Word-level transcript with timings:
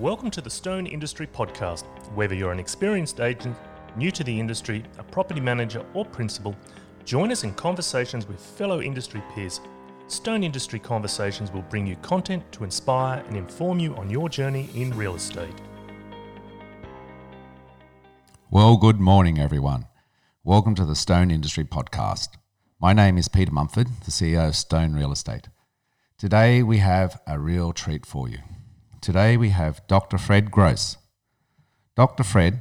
Welcome 0.00 0.30
to 0.30 0.40
the 0.40 0.48
Stone 0.48 0.86
Industry 0.86 1.26
Podcast. 1.26 1.84
Whether 2.14 2.34
you're 2.34 2.52
an 2.52 2.58
experienced 2.58 3.20
agent, 3.20 3.54
new 3.96 4.10
to 4.12 4.24
the 4.24 4.40
industry, 4.40 4.82
a 4.96 5.02
property 5.02 5.42
manager, 5.42 5.84
or 5.92 6.06
principal, 6.06 6.56
join 7.04 7.30
us 7.30 7.44
in 7.44 7.52
conversations 7.52 8.26
with 8.26 8.40
fellow 8.40 8.80
industry 8.80 9.22
peers. 9.34 9.60
Stone 10.06 10.42
Industry 10.42 10.78
Conversations 10.78 11.52
will 11.52 11.60
bring 11.60 11.86
you 11.86 11.96
content 11.96 12.50
to 12.52 12.64
inspire 12.64 13.22
and 13.26 13.36
inform 13.36 13.78
you 13.78 13.94
on 13.96 14.08
your 14.08 14.30
journey 14.30 14.70
in 14.74 14.96
real 14.96 15.16
estate. 15.16 15.60
Well, 18.50 18.78
good 18.78 19.00
morning, 19.00 19.38
everyone. 19.38 19.84
Welcome 20.42 20.74
to 20.76 20.86
the 20.86 20.96
Stone 20.96 21.30
Industry 21.30 21.64
Podcast. 21.64 22.28
My 22.80 22.94
name 22.94 23.18
is 23.18 23.28
Peter 23.28 23.52
Mumford, 23.52 23.88
the 24.06 24.10
CEO 24.10 24.48
of 24.48 24.56
Stone 24.56 24.94
Real 24.94 25.12
Estate. 25.12 25.50
Today 26.16 26.62
we 26.62 26.78
have 26.78 27.20
a 27.26 27.38
real 27.38 27.74
treat 27.74 28.06
for 28.06 28.30
you. 28.30 28.38
Today 29.00 29.38
we 29.38 29.48
have 29.48 29.86
Dr. 29.86 30.18
Fred 30.18 30.50
Gross. 30.50 30.98
Dr. 31.96 32.22
Fred, 32.22 32.60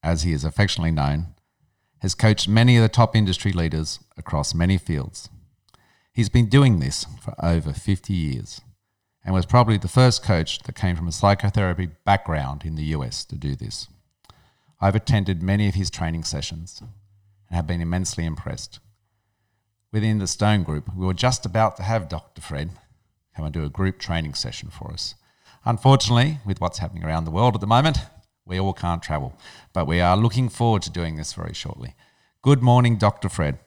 as 0.00 0.22
he 0.22 0.32
is 0.32 0.44
affectionately 0.44 0.92
known, 0.92 1.34
has 2.02 2.14
coached 2.14 2.46
many 2.46 2.76
of 2.76 2.82
the 2.82 2.88
top 2.88 3.16
industry 3.16 3.50
leaders 3.50 3.98
across 4.16 4.54
many 4.54 4.78
fields. 4.78 5.28
He's 6.12 6.28
been 6.28 6.48
doing 6.48 6.78
this 6.78 7.04
for 7.20 7.34
over 7.44 7.72
50 7.72 8.12
years 8.12 8.60
and 9.24 9.34
was 9.34 9.44
probably 9.44 9.76
the 9.76 9.88
first 9.88 10.22
coach 10.22 10.60
that 10.60 10.76
came 10.76 10.94
from 10.94 11.08
a 11.08 11.12
psychotherapy 11.12 11.88
background 12.04 12.64
in 12.64 12.76
the 12.76 12.94
US 12.94 13.24
to 13.24 13.34
do 13.34 13.56
this. 13.56 13.88
I've 14.80 14.94
attended 14.94 15.42
many 15.42 15.66
of 15.66 15.74
his 15.74 15.90
training 15.90 16.22
sessions 16.22 16.80
and 16.80 17.56
have 17.56 17.66
been 17.66 17.80
immensely 17.80 18.24
impressed. 18.24 18.78
Within 19.92 20.18
the 20.18 20.28
Stone 20.28 20.62
Group, 20.62 20.94
we 20.94 21.04
were 21.04 21.12
just 21.12 21.44
about 21.44 21.76
to 21.78 21.82
have 21.82 22.08
Dr. 22.08 22.40
Fred 22.40 22.70
come 23.34 23.46
and 23.46 23.52
do 23.52 23.64
a 23.64 23.68
group 23.68 23.98
training 23.98 24.34
session 24.34 24.70
for 24.70 24.92
us. 24.92 25.16
Unfortunately, 25.68 26.38
with 26.46 26.60
what's 26.60 26.78
happening 26.78 27.02
around 27.02 27.24
the 27.24 27.32
world 27.32 27.56
at 27.56 27.60
the 27.60 27.66
moment, 27.66 27.98
we 28.44 28.60
all 28.60 28.72
can't 28.72 29.02
travel, 29.02 29.36
but 29.72 29.84
we 29.84 30.00
are 30.00 30.16
looking 30.16 30.48
forward 30.48 30.80
to 30.82 30.90
doing 30.90 31.16
this 31.16 31.32
very 31.32 31.52
shortly. 31.52 31.96
Good 32.40 32.62
morning, 32.62 32.98
Dr. 32.98 33.28
Fred. 33.28 33.58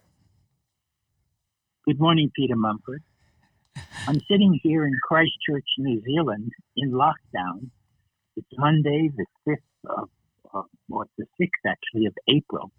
Good 1.86 2.00
morning, 2.00 2.31
Peter 2.33 2.56
Mumford. 2.56 3.03
I'm 4.08 4.22
sitting 4.31 4.58
here 4.64 4.86
in 4.86 4.94
Christchurch, 5.03 5.66
New 5.78 6.02
Zealand, 6.03 6.53
in 6.78 6.91
lockdown. 6.91 7.69
It's 8.38 8.47
Monday, 8.58 9.11
the 9.17 9.25
5th 9.45 10.08
of, 10.53 10.66
or 10.89 11.06
the 11.17 11.25
6th 11.38 11.50
actually, 11.67 12.06
of 12.06 12.13
April. 12.30 12.72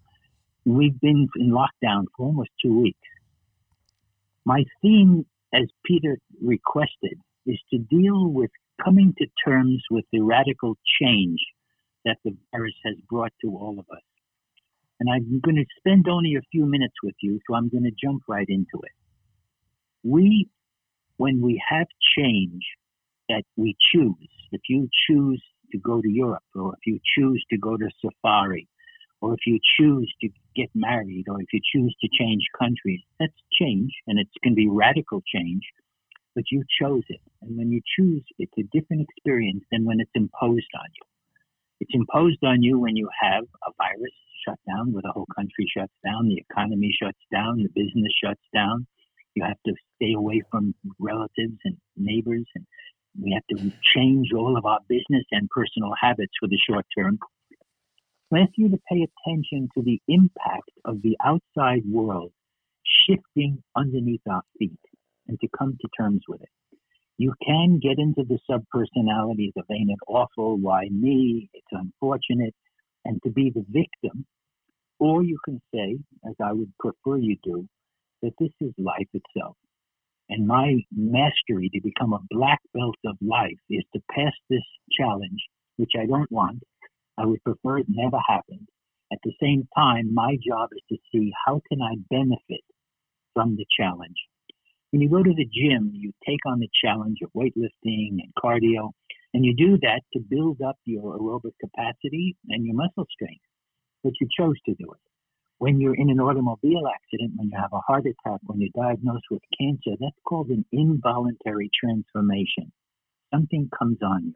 We've 0.65 0.99
been 0.99 1.29
in 1.35 1.51
lockdown 1.51 2.05
for 2.17 2.25
almost 2.25 2.49
two 2.59 2.81
weeks. 2.81 2.97
My 4.45 4.63
theme, 4.81 5.27
as 5.53 5.67
Peter 5.85 6.17
requested, 6.43 7.19
is 7.45 7.59
to 7.71 7.77
deal 7.77 8.27
with 8.27 8.49
coming 8.83 9.13
to 9.17 9.25
terms 9.45 9.83
with 9.89 10.05
the 10.11 10.21
radical 10.21 10.77
change 11.01 11.39
that 12.05 12.17
the 12.23 12.35
virus 12.51 12.73
has 12.85 12.95
brought 13.09 13.33
to 13.43 13.49
all 13.49 13.77
of 13.79 13.85
us. 13.91 14.01
And 14.99 15.09
I'm 15.09 15.39
going 15.39 15.55
to 15.55 15.65
spend 15.77 16.07
only 16.07 16.35
a 16.35 16.41
few 16.51 16.65
minutes 16.65 16.95
with 17.03 17.15
you, 17.21 17.39
so 17.47 17.55
I'm 17.55 17.69
going 17.69 17.83
to 17.83 17.91
jump 18.03 18.23
right 18.27 18.45
into 18.47 18.83
it. 18.83 18.91
We, 20.03 20.49
when 21.17 21.41
we 21.41 21.61
have 21.69 21.87
change 22.17 22.63
that 23.29 23.43
we 23.55 23.75
choose, 23.91 24.29
if 24.51 24.61
you 24.69 24.87
choose 25.07 25.41
to 25.71 25.77
go 25.79 26.01
to 26.01 26.09
Europe, 26.09 26.43
or 26.55 26.73
if 26.73 26.85
you 26.85 26.99
choose 27.15 27.43
to 27.49 27.57
go 27.57 27.77
to 27.77 27.89
safari, 28.03 28.67
or 29.21 29.33
if 29.33 29.39
you 29.45 29.59
choose 29.79 30.13
to 30.21 30.29
get 30.55 30.69
married, 30.75 31.25
or 31.29 31.39
if 31.39 31.47
you 31.53 31.61
choose 31.73 31.95
to 32.01 32.09
change 32.19 32.43
countries, 32.59 33.01
that's 33.19 33.33
change, 33.59 33.91
and 34.07 34.17
going 34.43 34.51
to 34.51 34.55
be 34.55 34.67
radical 34.67 35.21
change 35.33 35.61
but 36.35 36.45
you 36.51 36.63
chose 36.81 37.03
it. 37.09 37.21
And 37.41 37.57
when 37.57 37.71
you 37.71 37.81
choose, 37.97 38.23
it's 38.39 38.53
a 38.57 38.63
different 38.71 39.07
experience 39.09 39.63
than 39.71 39.85
when 39.85 39.99
it's 39.99 40.11
imposed 40.15 40.71
on 40.75 40.89
you. 40.95 41.05
It's 41.81 41.91
imposed 41.93 42.43
on 42.43 42.61
you 42.61 42.79
when 42.79 42.95
you 42.95 43.09
have 43.21 43.43
a 43.67 43.71
virus 43.77 44.13
shut 44.45 44.59
down, 44.67 44.93
where 44.93 45.01
the 45.01 45.11
whole 45.11 45.27
country 45.35 45.65
shuts 45.75 45.93
down, 46.03 46.27
the 46.27 46.43
economy 46.49 46.95
shuts 47.01 47.19
down, 47.31 47.57
the 47.57 47.69
business 47.69 48.13
shuts 48.23 48.41
down. 48.53 48.87
You 49.35 49.43
have 49.43 49.57
to 49.65 49.73
stay 49.95 50.13
away 50.13 50.41
from 50.51 50.75
relatives 50.99 51.57
and 51.63 51.77
neighbors, 51.97 52.45
and 52.55 52.65
we 53.19 53.31
have 53.33 53.45
to 53.57 53.71
change 53.95 54.29
all 54.35 54.57
of 54.57 54.65
our 54.65 54.79
business 54.87 55.25
and 55.31 55.49
personal 55.49 55.93
habits 55.99 56.33
for 56.39 56.47
the 56.47 56.59
short 56.69 56.85
term. 56.97 57.19
I 58.33 58.39
ask 58.39 58.51
you 58.55 58.69
to 58.69 58.79
pay 58.89 59.05
attention 59.05 59.67
to 59.75 59.83
the 59.83 60.01
impact 60.07 60.71
of 60.85 61.01
the 61.01 61.17
outside 61.23 61.83
world 61.85 62.31
shifting 63.05 63.61
underneath 63.75 64.21
our 64.29 64.41
feet 64.57 64.79
and 65.27 65.39
to 65.39 65.47
come 65.57 65.77
to 65.79 65.87
terms 65.97 66.21
with 66.27 66.41
it. 66.41 66.49
You 67.17 67.33
can 67.45 67.79
get 67.79 67.99
into 67.99 68.23
the 68.23 68.39
subpersonalities 68.49 69.53
of 69.55 69.65
ain't 69.71 69.91
it 69.91 69.99
awful, 70.07 70.57
why 70.57 70.87
me, 70.89 71.49
it's 71.53 71.67
unfortunate, 71.71 72.55
and 73.05 73.21
to 73.23 73.29
be 73.31 73.51
the 73.53 73.65
victim. 73.69 74.25
Or 74.99 75.23
you 75.23 75.37
can 75.45 75.61
say, 75.73 75.97
as 76.27 76.35
I 76.43 76.53
would 76.53 76.71
prefer 76.79 77.17
you 77.17 77.37
do, 77.43 77.67
that 78.21 78.33
this 78.39 78.51
is 78.59 78.73
life 78.77 79.07
itself. 79.13 79.55
And 80.29 80.47
my 80.47 80.77
mastery 80.95 81.69
to 81.73 81.81
become 81.83 82.13
a 82.13 82.21
black 82.29 82.59
belt 82.73 82.95
of 83.05 83.17
life 83.21 83.59
is 83.69 83.83
to 83.93 84.01
pass 84.11 84.33
this 84.49 84.63
challenge, 84.97 85.41
which 85.77 85.91
I 85.99 86.05
don't 86.05 86.31
want. 86.31 86.63
I 87.17 87.25
would 87.25 87.43
prefer 87.43 87.79
it 87.79 87.87
never 87.89 88.17
happened. 88.27 88.67
At 89.11 89.19
the 89.23 89.33
same 89.41 89.67
time, 89.77 90.13
my 90.13 90.37
job 90.47 90.69
is 90.71 90.81
to 90.89 90.97
see 91.11 91.31
how 91.45 91.61
can 91.69 91.81
I 91.81 91.95
benefit 92.09 92.63
from 93.33 93.57
the 93.57 93.65
challenge. 93.77 94.17
When 94.91 94.99
you 94.99 95.09
go 95.09 95.23
to 95.23 95.33
the 95.33 95.45
gym, 95.45 95.91
you 95.93 96.11
take 96.27 96.45
on 96.45 96.59
the 96.59 96.67
challenge 96.83 97.19
of 97.23 97.31
weightlifting 97.31 98.19
and 98.19 98.33
cardio, 98.37 98.91
and 99.33 99.45
you 99.45 99.55
do 99.55 99.77
that 99.83 100.01
to 100.11 100.19
build 100.19 100.61
up 100.61 100.75
your 100.83 101.17
aerobic 101.17 101.53
capacity 101.61 102.35
and 102.49 102.65
your 102.65 102.75
muscle 102.75 103.07
strength, 103.09 103.45
but 104.03 104.11
you 104.19 104.27
chose 104.37 104.59
to 104.65 104.75
do 104.75 104.91
it. 104.91 104.99
When 105.59 105.79
you're 105.79 105.95
in 105.95 106.09
an 106.09 106.19
automobile 106.19 106.89
accident, 106.93 107.31
when 107.37 107.47
you 107.47 107.57
have 107.57 107.71
a 107.71 107.79
heart 107.79 108.05
attack, 108.05 108.41
when 108.43 108.59
you're 108.59 108.75
diagnosed 108.75 109.23
with 109.31 109.41
cancer, 109.57 109.95
that's 109.97 110.19
called 110.27 110.49
an 110.49 110.65
involuntary 110.73 111.69
transformation. 111.79 112.73
Something 113.33 113.69
comes 113.79 113.99
on 114.01 114.25
you, 114.25 114.33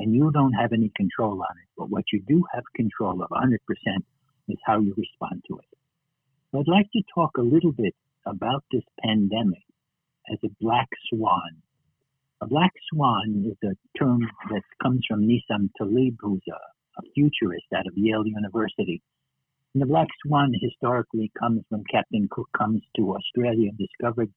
and 0.00 0.12
you 0.12 0.32
don't 0.32 0.54
have 0.54 0.72
any 0.72 0.90
control 0.96 1.34
on 1.34 1.58
it. 1.62 1.68
But 1.78 1.90
what 1.90 2.06
you 2.12 2.24
do 2.26 2.42
have 2.52 2.64
control 2.74 3.22
of 3.22 3.28
100% 3.30 3.54
is 4.48 4.58
how 4.66 4.80
you 4.80 4.94
respond 4.96 5.44
to 5.46 5.58
it. 5.58 5.78
So 6.50 6.58
I'd 6.58 6.66
like 6.66 6.90
to 6.92 7.02
talk 7.14 7.36
a 7.36 7.42
little 7.42 7.70
bit 7.70 7.94
about 8.26 8.64
this 8.72 8.82
pandemic 9.04 9.62
as 10.30 10.38
a 10.44 10.48
black 10.60 10.88
swan. 11.08 11.62
A 12.40 12.46
black 12.46 12.72
swan 12.92 13.44
is 13.46 13.68
a 13.68 13.98
term 13.98 14.28
that 14.50 14.62
comes 14.82 15.00
from 15.08 15.28
Nassim 15.28 15.70
Taleb, 15.78 16.16
who's 16.20 16.42
a, 16.48 17.00
a 17.00 17.02
futurist 17.14 17.66
out 17.74 17.86
of 17.86 17.96
Yale 17.96 18.26
University. 18.26 19.00
And 19.74 19.82
the 19.82 19.86
black 19.86 20.08
swan 20.24 20.52
historically 20.60 21.30
comes 21.38 21.62
when 21.68 21.84
Captain 21.90 22.28
Cook 22.30 22.48
comes 22.56 22.82
to 22.96 23.14
Australia 23.14 23.70
and 23.70 23.78
discovered 23.78 24.30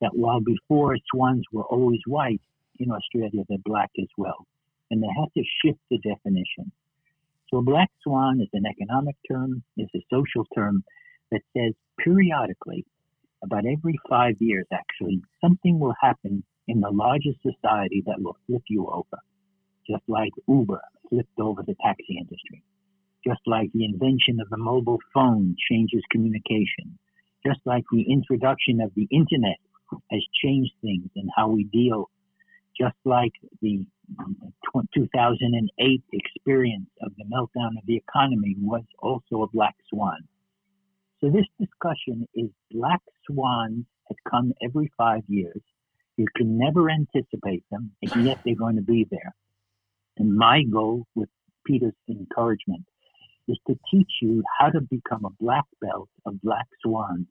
that 0.00 0.16
while 0.16 0.40
before 0.40 0.96
swans 1.12 1.44
were 1.52 1.64
always 1.64 2.00
white, 2.06 2.40
in 2.78 2.90
Australia 2.90 3.44
they're 3.48 3.58
black 3.64 3.90
as 4.00 4.08
well. 4.16 4.46
And 4.90 5.02
they 5.02 5.08
had 5.08 5.28
to 5.36 5.44
shift 5.62 5.78
the 5.90 5.98
definition. 5.98 6.72
So 7.50 7.58
a 7.58 7.62
black 7.62 7.90
swan 8.02 8.40
is 8.40 8.48
an 8.52 8.64
economic 8.66 9.16
term, 9.30 9.62
is 9.76 9.88
a 9.94 10.00
social 10.10 10.46
term 10.54 10.82
that 11.30 11.42
says 11.56 11.74
periodically 11.98 12.84
about 13.42 13.64
every 13.66 13.98
five 14.08 14.36
years, 14.40 14.66
actually, 14.72 15.22
something 15.40 15.78
will 15.78 15.94
happen 16.00 16.44
in 16.68 16.80
the 16.80 16.90
largest 16.90 17.38
society 17.42 18.02
that 18.06 18.20
will 18.20 18.36
flip 18.46 18.62
you 18.68 18.86
over, 18.86 19.18
just 19.88 20.02
like 20.08 20.32
Uber 20.48 20.80
flipped 21.08 21.38
over 21.40 21.62
the 21.62 21.74
taxi 21.84 22.16
industry, 22.18 22.62
just 23.26 23.40
like 23.46 23.70
the 23.72 23.84
invention 23.84 24.40
of 24.40 24.48
the 24.50 24.56
mobile 24.56 25.00
phone 25.12 25.56
changes 25.70 26.02
communication, 26.10 26.98
just 27.44 27.60
like 27.64 27.84
the 27.92 28.02
introduction 28.10 28.80
of 28.80 28.92
the 28.94 29.08
internet 29.10 29.58
has 30.10 30.22
changed 30.42 30.72
things 30.82 31.10
and 31.16 31.28
how 31.36 31.48
we 31.48 31.64
deal, 31.64 32.08
just 32.78 32.96
like 33.04 33.32
the 33.60 33.84
2008 34.94 36.02
experience 36.12 36.88
of 37.02 37.12
the 37.16 37.24
meltdown 37.24 37.76
of 37.78 37.86
the 37.86 37.96
economy 37.96 38.54
was 38.58 38.84
also 39.00 39.42
a 39.42 39.48
black 39.48 39.74
swan. 39.88 40.18
So 41.20 41.30
this 41.30 41.46
discussion 41.58 42.26
is 42.34 42.48
black 42.70 43.00
swans 43.26 43.84
that 44.08 44.16
come 44.30 44.52
every 44.62 44.90
five 44.96 45.22
years. 45.28 45.60
You 46.16 46.26
can 46.34 46.56
never 46.56 46.90
anticipate 46.90 47.64
them, 47.70 47.92
and 48.02 48.24
yet 48.26 48.38
they're 48.44 48.54
going 48.54 48.76
to 48.76 48.82
be 48.82 49.06
there. 49.10 49.34
And 50.16 50.34
my 50.34 50.62
goal 50.62 51.06
with 51.14 51.28
Peter's 51.66 51.92
encouragement 52.08 52.84
is 53.48 53.58
to 53.66 53.78
teach 53.90 54.10
you 54.22 54.42
how 54.58 54.70
to 54.70 54.80
become 54.80 55.24
a 55.24 55.42
black 55.42 55.64
belt 55.80 56.08
of 56.24 56.40
black 56.42 56.66
swans 56.82 57.26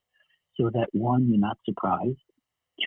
so 0.56 0.70
that 0.74 0.88
one, 0.92 1.28
you're 1.30 1.40
not 1.40 1.58
surprised. 1.66 2.18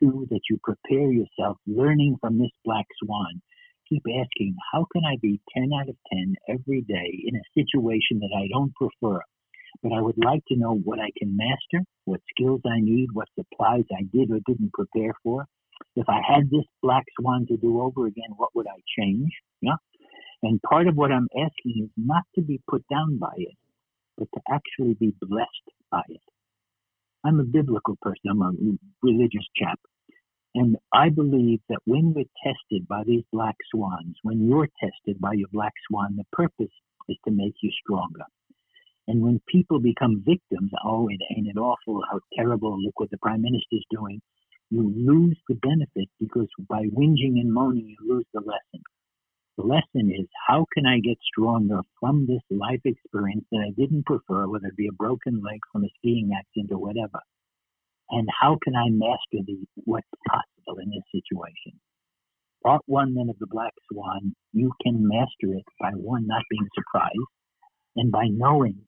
Two, 0.00 0.26
that 0.30 0.40
you 0.48 0.58
prepare 0.62 1.10
yourself 1.10 1.58
learning 1.66 2.16
from 2.20 2.38
this 2.38 2.50
black 2.64 2.86
swan. 3.02 3.42
Keep 3.88 4.04
asking, 4.08 4.54
how 4.72 4.86
can 4.92 5.04
I 5.04 5.16
be 5.20 5.40
10 5.56 5.70
out 5.78 5.88
of 5.88 5.96
10 6.12 6.34
every 6.48 6.82
day 6.82 7.24
in 7.26 7.36
a 7.36 7.50
situation 7.54 8.20
that 8.20 8.30
I 8.36 8.48
don't 8.52 8.74
prefer? 8.74 9.20
But 9.82 9.92
I 9.92 10.00
would 10.00 10.22
like 10.22 10.44
to 10.48 10.56
know 10.56 10.74
what 10.74 11.00
I 11.00 11.10
can 11.18 11.36
master, 11.36 11.84
what 12.04 12.20
skills 12.30 12.60
I 12.66 12.80
need, 12.80 13.08
what 13.12 13.28
supplies 13.38 13.84
I 13.92 14.02
did 14.12 14.30
or 14.30 14.38
didn't 14.46 14.72
prepare 14.72 15.12
for. 15.22 15.46
If 15.96 16.08
I 16.08 16.20
had 16.26 16.50
this 16.50 16.64
black 16.82 17.04
swan 17.18 17.46
to 17.48 17.56
do 17.56 17.80
over 17.80 18.06
again, 18.06 18.30
what 18.36 18.54
would 18.54 18.66
I 18.66 18.80
change? 18.98 19.30
Yeah. 19.60 19.76
And 20.42 20.62
part 20.62 20.86
of 20.86 20.96
what 20.96 21.12
I'm 21.12 21.28
asking 21.36 21.84
is 21.84 21.90
not 21.96 22.22
to 22.36 22.42
be 22.42 22.60
put 22.68 22.84
down 22.88 23.18
by 23.18 23.34
it, 23.36 23.56
but 24.16 24.28
to 24.34 24.40
actually 24.50 24.94
be 24.94 25.14
blessed 25.20 25.68
by 25.90 26.02
it. 26.08 26.20
I'm 27.24 27.40
a 27.40 27.44
biblical 27.44 27.96
person, 28.02 28.30
I'm 28.30 28.42
a 28.42 28.52
religious 29.02 29.46
chap. 29.56 29.78
And 30.54 30.76
I 30.92 31.08
believe 31.08 31.60
that 31.68 31.78
when 31.86 32.12
we're 32.12 32.24
tested 32.44 32.86
by 32.86 33.04
these 33.06 33.24
black 33.32 33.56
swans, 33.72 34.16
when 34.22 34.46
you're 34.46 34.68
tested 34.80 35.20
by 35.20 35.32
your 35.32 35.48
black 35.52 35.72
swan, 35.88 36.16
the 36.16 36.24
purpose 36.32 36.72
is 37.08 37.16
to 37.24 37.30
make 37.32 37.54
you 37.62 37.70
stronger. 37.82 38.24
And 39.08 39.20
when 39.20 39.40
people 39.48 39.80
become 39.80 40.22
victims, 40.24 40.70
oh, 40.84 41.08
it 41.08 41.20
ain't 41.36 41.48
it 41.48 41.58
awful, 41.58 42.02
how 42.10 42.20
terrible, 42.36 42.80
look 42.80 43.00
what 43.00 43.10
the 43.10 43.18
prime 43.18 43.42
minister's 43.42 43.84
doing, 43.90 44.20
you 44.70 44.92
lose 44.96 45.36
the 45.48 45.56
benefit 45.56 46.08
because 46.20 46.48
by 46.68 46.82
whinging 46.84 47.40
and 47.40 47.52
moaning, 47.52 47.88
you 47.88 47.96
lose 48.08 48.26
the 48.32 48.40
lesson. 48.40 48.82
The 49.58 49.64
lesson 49.64 50.10
is 50.10 50.26
how 50.48 50.66
can 50.72 50.86
I 50.86 51.00
get 51.00 51.18
stronger 51.22 51.80
from 52.00 52.26
this 52.26 52.40
life 52.50 52.80
experience 52.84 53.44
that 53.50 53.58
I 53.66 53.70
didn't 53.76 54.06
prefer, 54.06 54.48
whether 54.48 54.68
it 54.68 54.76
be 54.76 54.88
a 54.88 54.92
broken 54.92 55.42
leg 55.42 55.60
from 55.70 55.84
a 55.84 55.88
skiing 55.98 56.30
accident 56.34 56.72
or 56.72 56.78
whatever? 56.78 57.20
And 58.10 58.28
how 58.40 58.58
can 58.62 58.74
I 58.74 58.88
master 58.88 59.44
the 59.44 59.58
what's 59.84 60.08
possible 60.26 60.80
in 60.80 60.90
this 60.90 61.04
situation? 61.12 61.78
Part 62.64 62.82
one 62.86 63.14
then 63.14 63.28
of 63.28 63.38
the 63.40 63.46
Black 63.46 63.72
Swan, 63.90 64.34
you 64.52 64.72
can 64.82 65.06
master 65.06 65.54
it 65.54 65.64
by 65.80 65.90
one, 65.90 66.26
not 66.26 66.42
being 66.48 66.68
surprised, 66.74 67.32
and 67.96 68.10
by 68.10 68.28
knowing 68.30 68.80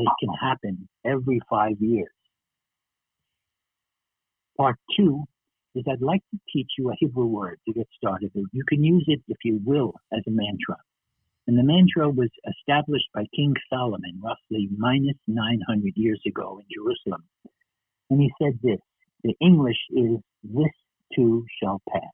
it 0.00 0.12
can 0.20 0.34
happen 0.40 0.88
every 1.04 1.40
five 1.50 1.76
years. 1.80 2.12
Part 4.56 4.76
two 4.96 5.24
is 5.74 5.84
I'd 5.90 6.02
like 6.02 6.22
to 6.32 6.40
teach 6.52 6.70
you 6.78 6.90
a 6.90 6.94
Hebrew 6.98 7.26
word 7.26 7.58
to 7.66 7.74
get 7.74 7.88
started. 7.96 8.30
You 8.34 8.64
can 8.68 8.84
use 8.84 9.04
it, 9.08 9.20
if 9.28 9.38
you 9.44 9.60
will, 9.64 9.94
as 10.12 10.22
a 10.26 10.30
mantra. 10.30 10.76
And 11.46 11.58
the 11.58 11.64
mantra 11.64 12.08
was 12.08 12.30
established 12.46 13.08
by 13.14 13.24
King 13.34 13.54
Solomon 13.68 14.20
roughly 14.22 14.68
minus 14.76 15.16
900 15.26 15.92
years 15.96 16.20
ago 16.26 16.60
in 16.60 16.66
Jerusalem. 16.72 17.24
And 18.10 18.20
he 18.20 18.30
said 18.40 18.58
this 18.62 18.78
the 19.24 19.34
English 19.40 19.78
is, 19.90 20.18
This 20.42 20.72
too 21.16 21.44
shall 21.60 21.80
pass. 21.88 22.12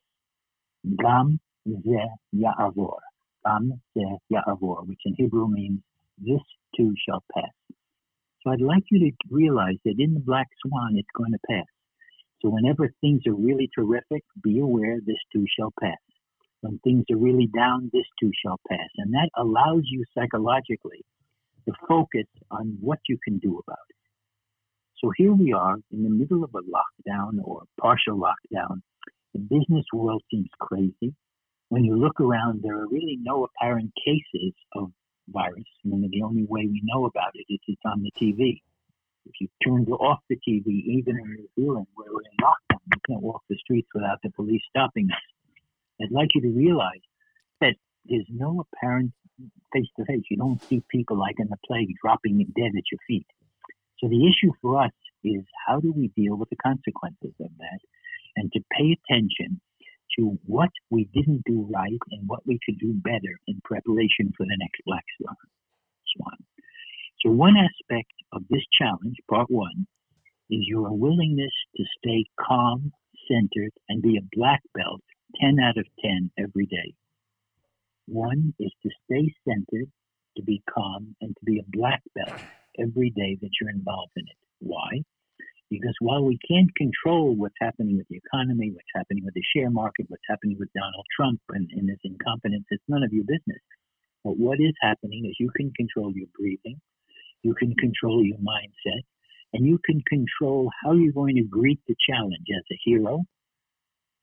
Gam 0.96 1.40
ze 1.66 2.00
ya'avor. 2.34 2.98
Gam 3.44 3.80
ze 3.94 4.04
ya'avor, 4.32 4.86
which 4.86 5.00
in 5.04 5.14
Hebrew 5.16 5.48
means, 5.48 5.80
This 6.18 6.42
too 6.76 6.94
shall 7.06 7.22
pass. 7.34 7.52
So 8.42 8.52
I'd 8.52 8.60
like 8.60 8.84
you 8.90 9.00
to 9.00 9.16
realize 9.30 9.76
that 9.84 9.96
in 9.98 10.14
the 10.14 10.20
Black 10.20 10.46
Swan, 10.64 10.96
it's 10.96 11.08
going 11.16 11.32
to 11.32 11.38
pass. 11.50 11.66
So 12.40 12.50
whenever 12.50 12.88
things 13.00 13.22
are 13.26 13.34
really 13.34 13.68
terrific, 13.74 14.22
be 14.42 14.60
aware 14.60 14.98
this 15.04 15.16
too 15.32 15.44
shall 15.58 15.72
pass. 15.80 15.98
When 16.60 16.78
things 16.80 17.04
are 17.10 17.16
really 17.16 17.46
down, 17.46 17.90
this 17.92 18.06
too 18.20 18.30
shall 18.44 18.60
pass. 18.68 18.88
And 18.98 19.12
that 19.14 19.30
allows 19.36 19.82
you 19.84 20.04
psychologically 20.16 21.04
to 21.66 21.72
focus 21.88 22.26
on 22.50 22.78
what 22.80 22.98
you 23.08 23.18
can 23.24 23.38
do 23.38 23.60
about 23.66 23.78
it. 23.90 23.96
So 24.98 25.12
here 25.16 25.32
we 25.32 25.52
are 25.52 25.76
in 25.92 26.02
the 26.02 26.10
middle 26.10 26.42
of 26.44 26.50
a 26.54 26.62
lockdown 26.62 27.38
or 27.42 27.62
partial 27.80 28.18
lockdown. 28.18 28.82
The 29.32 29.40
business 29.40 29.84
world 29.92 30.22
seems 30.30 30.48
crazy. 30.60 31.14
When 31.68 31.84
you 31.84 31.96
look 31.96 32.20
around, 32.20 32.62
there 32.62 32.78
are 32.78 32.88
really 32.88 33.18
no 33.20 33.46
apparent 33.46 33.92
cases 34.04 34.54
of 34.74 34.90
virus. 35.32 35.64
I 35.84 35.88
mean, 35.88 36.08
the 36.10 36.22
only 36.22 36.44
way 36.44 36.66
we 36.66 36.80
know 36.84 37.06
about 37.06 37.32
it 37.34 37.44
is 37.52 37.60
it's 37.66 37.80
on 37.84 38.02
the 38.02 38.12
TV. 38.20 38.60
If 39.26 39.34
you 39.40 39.48
turn 39.64 39.84
off 39.92 40.20
the 40.28 40.36
TV, 40.36 40.66
even 40.66 41.18
in 41.18 41.34
New 41.34 41.48
Zealand, 41.54 41.86
where 41.94 42.08
we're 42.10 42.22
in 42.22 42.36
lockdown, 42.40 42.80
you 42.86 43.00
can't 43.06 43.22
walk 43.22 43.42
the 43.48 43.56
streets 43.58 43.88
without 43.94 44.18
the 44.22 44.30
police 44.30 44.62
stopping 44.70 45.08
us. 45.10 45.18
I'd 46.00 46.12
like 46.12 46.28
you 46.34 46.42
to 46.42 46.48
realize 46.48 47.02
that 47.60 47.74
there's 48.06 48.26
no 48.30 48.64
apparent 48.64 49.12
face 49.72 49.88
to 49.98 50.04
face. 50.06 50.22
You 50.30 50.38
don't 50.38 50.62
see 50.64 50.82
people 50.88 51.18
like 51.18 51.36
in 51.38 51.48
the 51.48 51.58
plague 51.66 51.88
dropping 52.02 52.38
dead 52.56 52.72
at 52.76 52.90
your 52.90 53.00
feet. 53.06 53.26
So 53.98 54.08
the 54.08 54.26
issue 54.26 54.52
for 54.62 54.82
us 54.82 54.92
is 55.24 55.44
how 55.66 55.80
do 55.80 55.92
we 55.92 56.08
deal 56.16 56.36
with 56.36 56.48
the 56.50 56.56
consequences 56.56 57.34
of 57.40 57.50
that 57.58 57.80
and 58.36 58.52
to 58.52 58.60
pay 58.72 58.96
attention 58.96 59.60
to 60.18 60.38
what 60.44 60.70
we 60.90 61.08
didn't 61.14 61.42
do 61.46 61.68
right 61.72 61.98
and 62.10 62.26
what 62.26 62.46
we 62.46 62.58
could 62.66 62.78
do 62.78 62.92
better 62.92 63.38
in 63.46 63.60
preparation 63.64 64.32
for 64.36 64.44
the 64.44 64.56
next 64.58 64.82
black 64.84 65.04
swan. 65.20 66.36
So, 67.24 67.30
one 67.30 67.54
aspect 67.56 68.12
of 68.32 68.42
this 68.50 68.62
challenge, 68.78 69.16
part 69.30 69.50
one, 69.50 69.86
is 70.50 70.60
your 70.66 70.96
willingness 70.96 71.52
to 71.76 71.84
stay 71.98 72.24
calm, 72.40 72.92
centered, 73.30 73.72
and 73.88 74.02
be 74.02 74.16
a 74.16 74.36
black 74.36 74.60
belt 74.74 75.00
10 75.40 75.58
out 75.60 75.76
of 75.76 75.86
10 76.02 76.30
every 76.38 76.66
day. 76.66 76.94
One 78.06 78.54
is 78.58 78.72
to 78.82 78.90
stay 79.04 79.34
centered, 79.46 79.90
to 80.36 80.42
be 80.42 80.62
calm, 80.72 81.14
and 81.20 81.36
to 81.36 81.44
be 81.44 81.58
a 81.58 81.76
black 81.76 82.02
belt 82.14 82.40
every 82.78 83.10
day 83.10 83.36
that 83.40 83.50
you're 83.60 83.70
involved 83.70 84.12
in 84.16 84.24
it. 84.24 84.36
Why? 84.60 85.02
Because 85.70 85.94
while 86.00 86.24
we 86.24 86.38
can't 86.48 86.74
control 86.74 87.36
what's 87.36 87.60
happening 87.60 87.98
with 87.98 88.08
the 88.08 88.16
economy, 88.16 88.72
what's 88.72 88.94
happening 88.94 89.24
with 89.24 89.34
the 89.34 89.42
share 89.54 89.70
market, 89.70 90.06
what's 90.08 90.24
happening 90.28 90.56
with 90.58 90.72
Donald 90.72 91.04
Trump 91.14 91.40
and, 91.50 91.68
and 91.72 91.90
his 91.90 91.98
incompetence, 92.04 92.64
it's 92.70 92.82
none 92.88 93.02
of 93.02 93.12
your 93.12 93.24
business. 93.24 93.60
But 94.24 94.38
what 94.38 94.60
is 94.60 94.72
happening 94.80 95.26
is 95.26 95.36
you 95.38 95.50
can 95.54 95.70
control 95.76 96.12
your 96.14 96.28
breathing, 96.38 96.80
you 97.42 97.54
can 97.54 97.74
control 97.74 98.24
your 98.24 98.38
mindset, 98.38 99.04
and 99.52 99.66
you 99.66 99.78
can 99.84 100.02
control 100.08 100.70
how 100.82 100.92
you're 100.92 101.12
going 101.12 101.36
to 101.36 101.44
greet 101.44 101.80
the 101.86 101.96
challenge 102.08 102.46
as 102.56 102.64
a 102.72 102.78
hero 102.84 103.24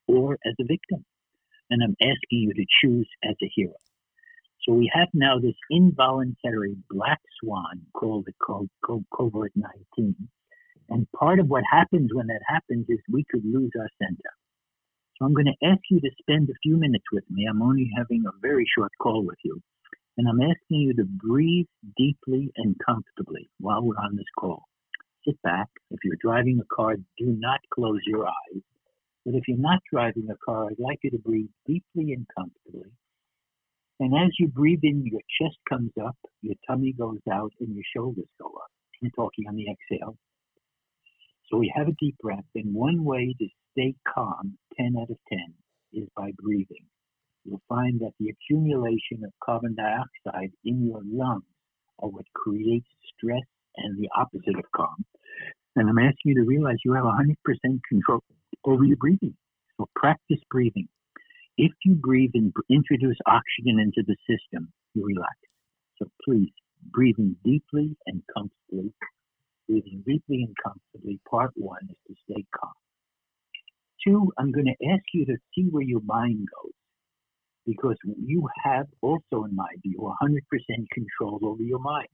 or 0.08 0.38
as 0.46 0.54
a 0.60 0.66
victim. 0.66 1.06
And 1.70 1.82
I'm 1.84 1.96
asking 2.02 2.40
you 2.40 2.54
to 2.54 2.66
choose 2.82 3.10
as 3.24 3.36
a 3.42 3.52
hero. 3.56 3.74
So 4.68 4.74
we 4.74 4.92
have 4.94 5.10
now 5.14 5.40
this 5.40 5.56
involuntary 5.70 6.76
black 6.90 7.22
swan 7.40 7.82
called 7.94 8.26
the 8.26 8.34
COVID 8.44 9.50
19. 9.56 10.16
And 10.90 11.08
part 11.18 11.40
of 11.40 11.48
what 11.48 11.64
happens 11.70 12.12
when 12.14 12.28
that 12.28 12.42
happens 12.48 12.86
is 12.90 13.00
we 13.12 13.26
could 13.30 13.44
lose 13.44 13.72
our 13.80 13.90
center. 14.02 14.32
So 15.18 15.26
I'm 15.26 15.34
going 15.34 15.48
to 15.48 15.68
ask 15.68 15.82
you 15.90 16.00
to 16.02 16.10
spend 16.20 16.50
a 16.50 16.60
few 16.62 16.78
minutes 16.78 17.06
with 17.12 17.24
me. 17.30 17.46
I'm 17.50 17.62
only 17.62 17.90
having 17.98 18.26
a 18.28 18.40
very 18.42 18.66
short 18.78 18.92
call 19.02 19.26
with 19.26 19.38
you. 19.44 19.62
And 20.18 20.28
I'm 20.28 20.42
asking 20.42 20.82
you 20.82 20.94
to 20.96 21.06
breathe 21.06 21.68
deeply 21.98 22.52
and 22.58 22.76
comfortably 22.86 23.50
while 23.60 23.82
we're 23.82 23.98
on 23.98 24.16
this 24.16 24.26
call. 24.38 24.64
Sit 25.26 25.42
back. 25.42 25.68
If 25.92 26.00
you're 26.04 26.18
driving 26.22 26.60
a 26.60 26.76
car, 26.76 26.96
do 26.96 27.26
not 27.26 27.60
close 27.74 28.00
your 28.06 28.28
eyes. 28.28 28.62
But 29.26 29.36
if 29.36 29.48
you're 29.48 29.58
not 29.58 29.80
driving 29.92 30.28
a 30.30 30.38
car, 30.46 30.68
I'd 30.68 30.80
like 30.80 31.00
you 31.04 31.10
to 31.12 31.18
breathe 31.18 31.50
deeply 31.66 32.14
and 32.14 32.28
comfortably. 32.38 32.92
And 34.00 34.14
as 34.14 34.32
you 34.38 34.48
breathe 34.48 34.82
in, 34.84 35.06
your 35.06 35.22
chest 35.42 35.58
comes 35.68 35.92
up, 36.06 36.18
your 36.42 36.56
tummy 36.68 36.94
goes 36.94 37.22
out, 37.32 37.52
and 37.60 37.74
your 37.74 37.84
shoulders 37.96 38.28
go 38.40 38.48
up. 38.48 38.70
I'm 39.04 39.12
talking 39.12 39.46
on 39.48 39.56
the 39.56 39.66
exhale. 39.70 40.18
So 41.50 41.58
we 41.58 41.72
have 41.76 41.88
a 41.88 41.96
deep 42.00 42.18
breath. 42.20 42.46
And 42.56 42.74
one 42.74 43.04
way 43.04 43.36
to 43.40 43.48
stay 43.72 43.96
calm, 44.14 44.58
10 44.78 44.96
out 45.00 45.10
of 45.10 45.18
10, 45.30 45.40
is 45.94 46.08
by 46.16 46.32
breathing 46.38 46.86
you'll 47.46 47.62
find 47.70 48.00
that 48.02 48.14
the 48.20 48.30
accumulation 48.30 49.24
of 49.24 49.32
carbon 49.44 49.76
dioxide 49.76 50.52
in 50.66 50.86
your 50.86 51.02
lungs 51.06 51.44
are 52.00 52.10
what 52.10 52.26
creates 52.34 52.88
stress 53.16 53.44
and 53.78 53.98
the 53.98 54.10
opposite 54.18 54.58
of 54.58 54.66
calm. 54.76 55.06
And 55.76 55.90
I'm 55.90 56.00
asking 56.00 56.32
you 56.32 56.36
to 56.36 56.48
realize 56.48 56.78
you 56.84 56.94
have 56.94 57.04
100% 57.04 57.36
control 57.88 58.22
over 58.66 58.84
your 58.84 58.98
breathing. 58.98 59.36
So 59.78 59.88
practice 59.96 60.40
breathing. 60.50 60.88
If 61.58 61.72
you 61.86 61.96
breathe 61.96 62.32
and 62.34 62.52
introduce 62.70 63.18
oxygen 63.28 63.80
into 63.80 64.04
the 64.06 64.16
system, 64.28 64.72
you 64.94 65.06
relax. 65.06 65.36
So 65.98 66.08
please, 66.24 66.52
breathing 66.92 67.36
deeply 67.44 67.96
and 68.08 68.22
comfortably. 68.34 68.94
Breathing 69.68 70.04
deeply 70.06 70.44
and 70.44 70.56
comfortably. 70.64 71.20
Part 71.30 71.52
one 71.56 71.88
is 71.90 71.98
to 72.08 72.16
stay 72.24 72.46
calm. 72.56 72.74
Two, 74.06 74.32
I'm 74.38 74.52
going 74.52 74.68
to 74.68 74.88
ask 74.90 75.04
you 75.14 75.26
to 75.26 75.38
see 75.54 75.68
where 75.72 75.84
your 75.84 76.02
mind 76.06 76.48
goes 76.62 76.74
because 77.66 77.98
you 78.06 78.48
have 78.64 78.86
also, 79.02 79.44
in 79.46 79.56
my 79.56 79.70
view, 79.84 80.14
100% 80.22 80.40
control 80.94 81.40
over 81.44 81.64
your 81.64 81.80
mind. 81.80 82.08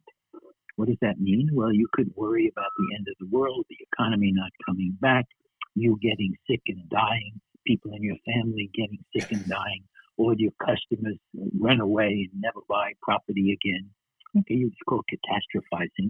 What 0.78 0.88
does 0.88 0.98
that 1.02 1.20
mean? 1.20 1.50
Well, 1.54 1.74
you 1.74 1.88
could 1.94 2.12
worry 2.16 2.48
about 2.48 2.72
the 2.78 2.96
end 2.98 3.08
of 3.10 3.16
the 3.20 3.38
world, 3.38 3.66
the 3.70 3.78
economy 3.92 4.32
not 4.34 4.52
coming 4.66 4.98
back, 5.02 5.26
you 5.76 5.98
getting 6.02 6.34
sick 6.50 6.62
and 6.68 6.90
dying, 6.90 7.42
people 7.68 7.92
in 7.94 8.04
your 8.04 8.16
family 8.26 8.70
getting 8.74 9.04
sick 9.16 9.32
and 9.32 9.46
dying, 9.48 9.84
or 10.18 10.34
your 10.38 10.52
customers 10.60 11.18
run 11.60 11.82
away 11.82 12.30
and 12.32 12.42
never 12.42 12.62
buy 12.70 12.94
property 13.02 13.52
again. 13.52 13.90
Mm-hmm. 14.30 14.40
Okay, 14.40 14.56
you 14.56 14.70
just 14.70 14.86
call 14.88 15.04
catastrophizing. 15.12 16.10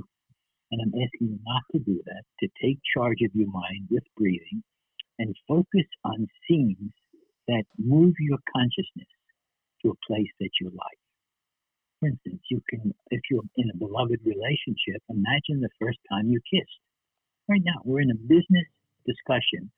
And 0.72 0.82
I'm 0.82 0.96
asking 0.96 1.36
you 1.36 1.40
not 1.46 1.64
to 1.74 1.80
do 1.80 2.02
that, 2.06 2.24
to 2.40 2.48
take 2.64 2.80
charge 2.96 3.20
of 3.26 3.36
your 3.36 3.52
mind 3.52 3.88
with 3.90 4.04
breathing 4.16 4.64
and 5.20 5.36
focus 5.48 5.88
on 6.06 6.28
scenes 6.48 6.92
that 7.48 7.64
move 7.78 8.16
your 8.20 8.40
consciousness 8.56 9.12
to 9.84 9.92
a 9.92 10.02
place 10.08 10.32
that 10.40 10.50
you 10.60 10.70
like. 10.70 11.02
For 12.00 12.08
instance, 12.08 12.42
you 12.50 12.62
can, 12.70 12.94
if 13.12 13.22
you're 13.30 13.44
in 13.58 13.70
a 13.70 13.78
beloved 13.78 14.20
relationship, 14.26 15.04
imagine 15.10 15.62
the 15.62 15.70
first 15.80 16.00
time 16.10 16.28
you 16.28 16.40
kissed. 16.50 16.80
Right 17.50 17.62
now, 17.64 17.82
we're 17.84 18.02
in 18.02 18.12
a 18.12 18.16
business 18.16 18.66
discussion. 19.06 19.70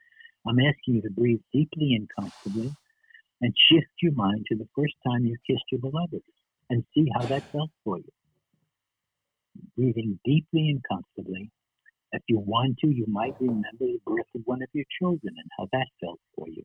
I'm 0.48 0.60
asking 0.60 0.96
you 0.96 1.02
to 1.02 1.10
breathe 1.10 1.42
deeply 1.52 1.96
and 1.96 2.08
comfortably 2.18 2.72
and 3.42 3.54
shift 3.72 3.92
your 4.02 4.14
mind 4.14 4.46
to 4.50 4.58
the 4.58 4.68
first 4.76 4.94
time 5.06 5.26
you 5.26 5.36
kissed 5.50 5.66
your 5.72 5.82
beloved 5.82 6.22
and 6.70 6.84
see 6.94 7.08
how 7.16 7.26
that 7.26 7.44
felt 7.52 7.72
for 7.84 7.98
you. 7.98 8.12
Breathing 9.78 10.20
deeply 10.26 10.70
and 10.70 10.82
comfortably. 10.90 11.52
If 12.12 12.22
you 12.28 12.40
want 12.40 12.78
to, 12.80 12.88
you 12.88 13.06
might 13.08 13.36
remember 13.40 13.66
the 13.80 14.00
birth 14.06 14.28
of 14.36 14.42
one 14.46 14.62
of 14.62 14.70
your 14.74 14.86
children 15.00 15.34
and 15.38 15.50
how 15.58 15.68
that 15.72 15.88
felt 16.00 16.20
for 16.36 16.48
you. 16.48 16.64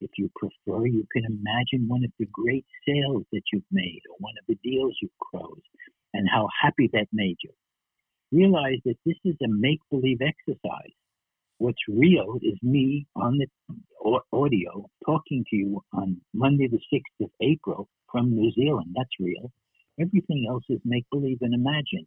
If 0.00 0.10
you 0.18 0.30
prefer, 0.34 0.86
you 0.86 1.06
can 1.12 1.24
imagine 1.24 1.88
one 1.88 2.04
of 2.04 2.10
the 2.18 2.26
great 2.32 2.66
sales 2.88 3.24
that 3.32 3.42
you've 3.52 3.62
made 3.70 4.00
or 4.10 4.16
one 4.18 4.34
of 4.40 4.46
the 4.48 4.58
deals 4.68 4.96
you've 5.00 5.10
closed 5.30 5.62
and 6.14 6.28
how 6.28 6.48
happy 6.60 6.90
that 6.92 7.06
made 7.12 7.36
you. 7.42 7.50
Realize 8.32 8.78
that 8.84 8.96
this 9.06 9.18
is 9.24 9.36
a 9.44 9.48
make 9.48 9.80
believe 9.90 10.20
exercise. 10.20 10.94
What's 11.58 11.78
real 11.88 12.38
is 12.42 12.58
me 12.62 13.06
on 13.14 13.38
the 13.38 13.46
audio 14.32 14.88
talking 15.06 15.44
to 15.50 15.56
you 15.56 15.82
on 15.92 16.20
Monday, 16.34 16.66
the 16.66 16.80
6th 16.92 17.24
of 17.24 17.30
April 17.40 17.88
from 18.10 18.34
New 18.34 18.50
Zealand. 18.52 18.94
That's 18.96 19.10
real. 19.20 19.52
Everything 20.00 20.46
else 20.48 20.64
is 20.68 20.80
make 20.84 21.04
believe 21.10 21.38
and 21.42 21.54
imagine. 21.54 22.06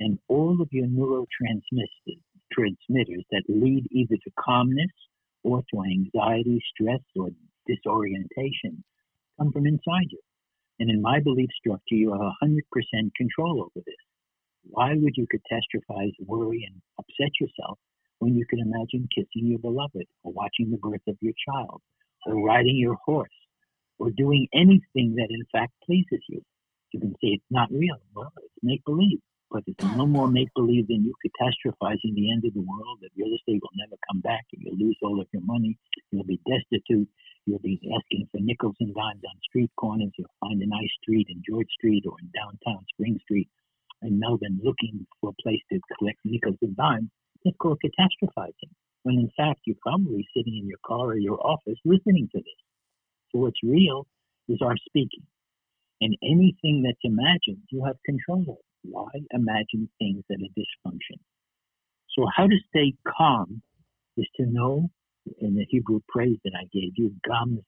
And 0.00 0.18
all 0.28 0.60
of 0.60 0.68
your 0.72 0.86
neurotransmitters 0.86 2.18
transmitters 2.52 3.24
that 3.30 3.42
lead 3.48 3.86
either 3.90 4.16
to 4.16 4.30
calmness 4.38 4.90
or 5.42 5.62
to 5.72 5.82
anxiety, 5.82 6.62
stress, 6.74 7.00
or 7.16 7.30
disorientation 7.66 8.82
come 9.38 9.52
from 9.52 9.66
inside 9.66 10.08
you. 10.10 10.20
And 10.80 10.90
in 10.90 11.00
my 11.00 11.20
belief 11.20 11.50
structure, 11.58 11.94
you 11.94 12.12
have 12.12 12.32
100% 12.42 12.60
control 13.16 13.60
over 13.62 13.84
this. 13.84 13.94
Why 14.64 14.94
would 14.94 15.14
you 15.16 15.26
catastrophize, 15.26 16.12
worry, 16.26 16.66
and 16.68 16.80
upset 16.98 17.32
yourself 17.40 17.78
when 18.18 18.34
you 18.34 18.46
can 18.46 18.60
imagine 18.60 19.08
kissing 19.14 19.48
your 19.48 19.58
beloved, 19.58 20.06
or 20.22 20.32
watching 20.32 20.70
the 20.70 20.78
birth 20.78 21.02
of 21.06 21.16
your 21.20 21.34
child, 21.48 21.80
or 22.26 22.42
riding 22.42 22.76
your 22.76 22.96
horse, 23.04 23.28
or 23.98 24.10
doing 24.10 24.48
anything 24.54 25.14
that 25.16 25.28
in 25.30 25.44
fact 25.52 25.72
pleases 25.84 26.24
you? 26.28 26.42
You 26.94 27.00
can 27.00 27.14
say 27.18 27.34
it's 27.34 27.50
not 27.50 27.72
real. 27.72 27.98
Well, 28.14 28.30
it's 28.38 28.62
make 28.62 28.84
believe 28.84 29.18
but 29.54 29.62
it's 29.68 29.84
no 29.96 30.04
more 30.04 30.26
make 30.26 30.52
believe 30.54 30.88
than 30.88 31.04
you 31.04 31.14
catastrophizing 31.22 32.12
the 32.16 32.32
end 32.32 32.44
of 32.44 32.52
the 32.54 32.66
world 32.66 32.98
that 33.00 33.14
real 33.16 33.32
estate 33.32 33.62
will 33.62 33.78
never 33.78 33.94
come 34.10 34.20
back 34.20 34.44
and 34.52 34.60
you'll 34.62 34.76
lose 34.76 34.98
all 35.00 35.20
of 35.20 35.28
your 35.32 35.42
money. 35.42 35.78
You'll 36.10 36.24
be 36.24 36.40
destitute. 36.42 37.08
You'll 37.46 37.62
be 37.62 37.78
asking 37.94 38.26
for 38.32 38.40
nickels 38.40 38.74
and 38.80 38.92
dimes 38.92 39.22
on 39.22 39.38
street 39.48 39.70
corners. 39.76 40.10
You'll 40.18 40.34
find 40.40 40.60
a 40.60 40.66
nice 40.66 40.90
street 41.00 41.28
in 41.30 41.40
George 41.48 41.68
Street 41.78 42.02
or 42.04 42.16
in 42.20 42.30
downtown 42.34 42.84
Spring 42.94 43.16
Street 43.22 43.48
in 44.02 44.18
Melbourne 44.18 44.58
looking 44.60 45.06
for 45.20 45.30
a 45.30 45.42
place 45.42 45.62
to 45.70 45.78
collect 45.98 46.18
nickels 46.24 46.58
and 46.60 46.76
dimes. 46.76 47.10
It's 47.44 47.56
called 47.58 47.78
catastrophizing. 47.78 48.74
When 49.04 49.16
in 49.16 49.30
fact 49.36 49.60
you're 49.66 49.76
probably 49.82 50.26
sitting 50.36 50.58
in 50.58 50.66
your 50.66 50.82
car 50.84 51.14
or 51.14 51.16
your 51.16 51.38
office 51.46 51.78
listening 51.84 52.28
to 52.32 52.38
this. 52.38 52.60
So 53.30 53.38
what's 53.38 53.62
real 53.62 54.08
is 54.48 54.58
our 54.62 54.74
speaking. 54.88 55.22
And 56.04 56.18
anything 56.22 56.82
that's 56.84 57.00
imagined, 57.02 57.64
you 57.70 57.82
have 57.86 57.96
control 58.04 58.44
of. 58.46 58.58
Why 58.82 59.08
imagine 59.30 59.88
things 59.98 60.22
that 60.28 60.36
are 60.36 60.52
dysfunction? 60.52 61.16
So, 62.14 62.26
how 62.36 62.46
to 62.46 62.58
stay 62.68 62.92
calm 63.08 63.62
is 64.18 64.26
to 64.36 64.44
know 64.44 64.90
in 65.40 65.54
the 65.54 65.64
Hebrew 65.70 66.00
praise 66.06 66.36
that 66.44 66.52
I 66.54 66.64
gave 66.74 66.92
you, 66.98 67.14
Gam 67.24 67.58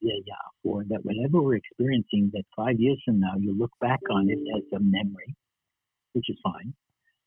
for 0.63 0.85
that 0.91 1.01
whatever 1.03 1.41
we're 1.41 1.57
experiencing, 1.57 2.31
that 2.35 2.45
five 2.55 2.79
years 2.79 3.01
from 3.07 3.21
now, 3.21 3.37
you 3.39 3.57
look 3.59 3.73
back 3.81 4.01
on 4.11 4.29
it 4.29 4.39
as 4.55 4.65
a 4.75 4.81
memory, 4.81 5.35
which 6.13 6.29
is 6.29 6.37
fine. 6.45 6.75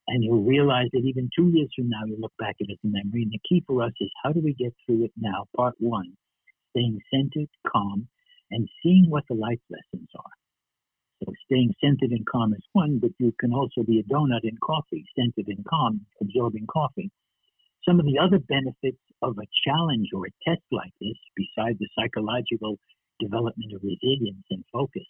And 0.06 0.22
you'll 0.22 0.44
realize 0.44 0.90
that 0.92 1.02
even 1.04 1.28
two 1.36 1.48
years 1.48 1.70
from 1.74 1.88
now, 1.88 2.04
you 2.06 2.18
look 2.20 2.34
back 2.38 2.54
at 2.60 2.68
it 2.68 2.72
as 2.72 2.78
a 2.84 2.86
memory. 2.86 3.22
And 3.22 3.32
the 3.32 3.40
key 3.48 3.64
for 3.66 3.82
us 3.82 3.92
is 4.00 4.10
how 4.22 4.30
do 4.30 4.40
we 4.44 4.54
get 4.54 4.72
through 4.86 5.06
it 5.06 5.12
now? 5.16 5.46
Part 5.56 5.74
one, 5.80 6.16
staying 6.70 7.00
centered, 7.12 7.50
calm, 7.66 8.06
and 8.52 8.68
seeing 8.80 9.06
what 9.08 9.24
the 9.28 9.34
life 9.34 9.58
lessons 9.68 10.08
are. 10.16 10.39
Staying 11.44 11.74
centered 11.84 12.12
and 12.12 12.24
calm 12.26 12.54
is 12.54 12.64
one, 12.72 12.98
but 12.98 13.10
you 13.18 13.32
can 13.38 13.52
also 13.52 13.82
be 13.82 14.00
a 14.00 14.04
donut 14.04 14.44
in 14.44 14.56
coffee, 14.62 15.04
centered 15.14 15.48
and 15.48 15.64
calm, 15.66 16.06
absorbing 16.20 16.66
coffee. 16.66 17.10
Some 17.86 18.00
of 18.00 18.06
the 18.06 18.18
other 18.18 18.38
benefits 18.38 19.02
of 19.20 19.36
a 19.36 19.48
challenge 19.66 20.08
or 20.14 20.26
a 20.26 20.48
test 20.48 20.62
like 20.72 20.92
this, 21.00 21.18
besides 21.36 21.78
the 21.78 21.88
psychological 21.94 22.78
development 23.18 23.72
of 23.74 23.82
resilience 23.82 24.46
and 24.50 24.64
focus, 24.72 25.06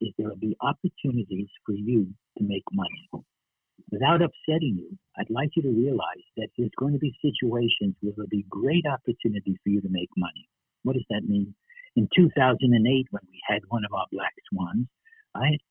is 0.00 0.12
there 0.18 0.28
will 0.28 0.36
be 0.36 0.56
opportunities 0.60 1.48
for 1.64 1.74
you 1.74 2.08
to 2.38 2.44
make 2.44 2.64
money. 2.72 3.08
Without 3.92 4.22
upsetting 4.22 4.76
you, 4.76 4.98
I'd 5.16 5.30
like 5.30 5.50
you 5.54 5.62
to 5.62 5.70
realize 5.70 6.26
that 6.36 6.48
there's 6.58 6.74
going 6.76 6.94
to 6.94 6.98
be 6.98 7.14
situations 7.22 7.94
where 8.00 8.12
there'll 8.16 8.28
be 8.28 8.46
great 8.50 8.84
opportunity 8.84 9.56
for 9.62 9.70
you 9.70 9.80
to 9.80 9.88
make 9.90 10.10
money. 10.16 10.48
What 10.82 10.94
does 10.94 11.06
that 11.10 11.28
mean? 11.28 11.54
In 11.94 12.08
2008, 12.14 13.06
when 13.10 13.22
we 13.30 13.40
had 13.46 13.62
one 13.68 13.84
of 13.84 13.94
our 13.94 14.06
black 14.10 14.34
swans, 14.50 14.86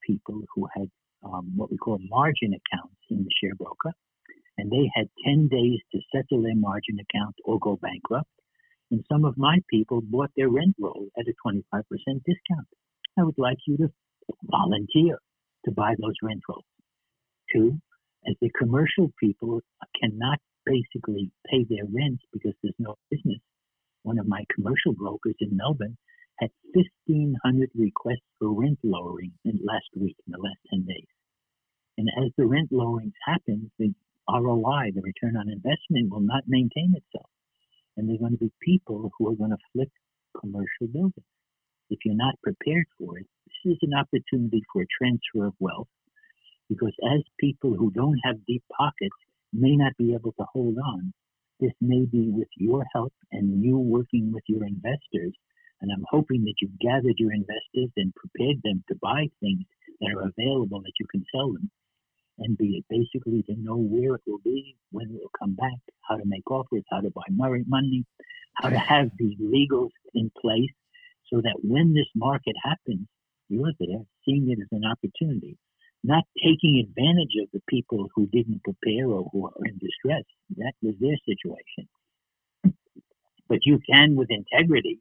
People 0.05 0.41
who 0.53 0.67
had 0.75 0.89
um, 1.23 1.53
what 1.55 1.71
we 1.71 1.77
call 1.77 1.99
margin 2.09 2.53
accounts 2.53 2.95
in 3.09 3.23
the 3.23 3.29
share 3.41 3.55
broker, 3.55 3.91
and 4.57 4.71
they 4.71 4.89
had 4.95 5.07
10 5.25 5.47
days 5.47 5.79
to 5.91 5.99
settle 6.13 6.43
their 6.43 6.55
margin 6.55 6.97
account 6.99 7.35
or 7.43 7.59
go 7.59 7.77
bankrupt. 7.81 8.29
And 8.91 9.03
some 9.11 9.25
of 9.25 9.37
my 9.37 9.57
people 9.69 10.01
bought 10.03 10.31
their 10.37 10.49
rent 10.49 10.75
roll 10.79 11.07
at 11.17 11.25
a 11.27 11.33
25% 11.45 11.61
discount. 11.83 12.67
I 13.17 13.23
would 13.23 13.37
like 13.37 13.57
you 13.67 13.77
to 13.77 13.89
volunteer 14.43 15.19
to 15.65 15.71
buy 15.71 15.95
those 15.99 16.13
rent 16.21 16.41
rolls. 16.47 16.65
Two, 17.51 17.79
as 18.27 18.35
the 18.41 18.51
commercial 18.57 19.11
people 19.19 19.61
cannot 19.99 20.39
basically 20.65 21.31
pay 21.49 21.65
their 21.69 21.85
rents 21.85 22.23
because 22.33 22.53
there's 22.61 22.75
no 22.79 22.95
business, 23.09 23.39
one 24.03 24.19
of 24.19 24.27
my 24.27 24.43
commercial 24.53 24.93
brokers 24.93 25.35
in 25.39 25.57
Melbourne 25.57 25.97
had 26.39 26.49
1,500 26.73 27.69
requests 27.75 28.27
for 28.39 28.53
rent 28.53 28.79
lowering 28.83 29.33
in 29.45 29.59
last 29.63 29.89
week, 29.95 30.15
in 30.27 30.33
the 30.33 30.39
last 30.39 30.59
10 30.71 30.85
days. 30.85 31.07
And 31.97 32.09
as 32.23 32.31
the 32.37 32.45
rent 32.45 32.71
lowerings 32.71 33.13
happen, 33.25 33.71
the 33.79 33.93
ROI, 34.29 34.91
the 34.95 35.01
return 35.01 35.37
on 35.37 35.49
investment, 35.49 36.11
will 36.11 36.21
not 36.21 36.43
maintain 36.47 36.93
itself. 36.95 37.29
And 37.97 38.09
there's 38.09 38.19
going 38.19 38.33
to 38.33 38.37
be 38.37 38.51
people 38.61 39.11
who 39.17 39.29
are 39.29 39.35
going 39.35 39.51
to 39.51 39.57
flip 39.73 39.89
commercial 40.39 40.87
buildings. 40.91 41.25
If 41.89 41.99
you're 42.03 42.15
not 42.15 42.41
prepared 42.43 42.87
for 42.97 43.17
it, 43.19 43.27
this 43.45 43.73
is 43.73 43.79
an 43.83 43.93
opportunity 43.93 44.61
for 44.73 44.81
a 44.81 44.87
transfer 44.99 45.47
of 45.47 45.53
wealth 45.59 45.87
because 46.69 46.93
as 47.15 47.21
people 47.39 47.75
who 47.75 47.91
don't 47.91 48.19
have 48.23 48.45
deep 48.47 48.63
pockets 48.75 49.15
may 49.53 49.75
not 49.75 49.93
be 49.97 50.13
able 50.13 50.31
to 50.33 50.45
hold 50.51 50.77
on, 50.77 51.13
this 51.59 51.71
may 51.81 52.05
be 52.05 52.29
with 52.29 52.49
your 52.57 52.85
help 52.93 53.13
and 53.31 53.63
you 53.63 53.77
working 53.77 54.31
with 54.33 54.43
your 54.47 54.65
investors 54.65 55.33
and 55.85 55.91
I'm 55.93 56.05
hoping 56.09 56.43
that 56.45 56.55
you've 56.61 56.79
gathered 56.79 57.13
your 57.19 57.31
investors 57.31 57.91
and 57.95 58.11
prepared 58.15 58.57
them 58.63 58.83
to 58.89 58.95
buy 59.03 59.29
things 59.39 59.65
that 60.01 60.09
are 60.15 60.33
available 60.33 60.81
that 60.81 60.97
you 60.99 61.05
can 61.11 61.23
sell 61.31 61.53
them 61.53 61.69
and 62.39 62.57
be 62.57 62.81
it 62.81 62.85
basically 62.89 63.43
to 63.43 63.55
know 63.61 63.77
where 63.77 64.15
it 64.15 64.21
will 64.25 64.41
be, 64.43 64.75
when 64.89 65.05
it 65.11 65.13
will 65.13 65.31
come 65.37 65.53
back, 65.53 65.77
how 66.09 66.15
to 66.15 66.23
make 66.25 66.49
offers, 66.49 66.81
how 66.89 67.01
to 67.01 67.11
buy 67.11 67.21
money, 67.29 68.03
how 68.55 68.69
to 68.69 68.79
have 68.79 69.11
the 69.19 69.37
legals 69.39 69.91
in 70.15 70.31
place 70.41 70.73
so 71.31 71.39
that 71.41 71.59
when 71.61 71.93
this 71.93 72.09
market 72.15 72.55
happens, 72.63 73.07
you're 73.47 73.73
there 73.79 74.01
seeing 74.25 74.49
it 74.49 74.57
as 74.59 74.67
an 74.71 74.85
opportunity, 74.85 75.55
not 76.03 76.23
taking 76.43 76.79
advantage 76.79 77.37
of 77.43 77.49
the 77.53 77.61
people 77.69 78.09
who 78.15 78.25
didn't 78.25 78.63
prepare 78.63 79.07
or 79.07 79.29
who 79.31 79.45
are 79.45 79.65
in 79.65 79.77
distress. 79.77 80.23
That 80.57 80.73
was 80.81 80.95
their 80.99 81.17
situation. 81.29 81.87
But 83.47 83.59
you 83.65 83.79
can, 83.87 84.15
with 84.15 84.31
integrity, 84.31 84.99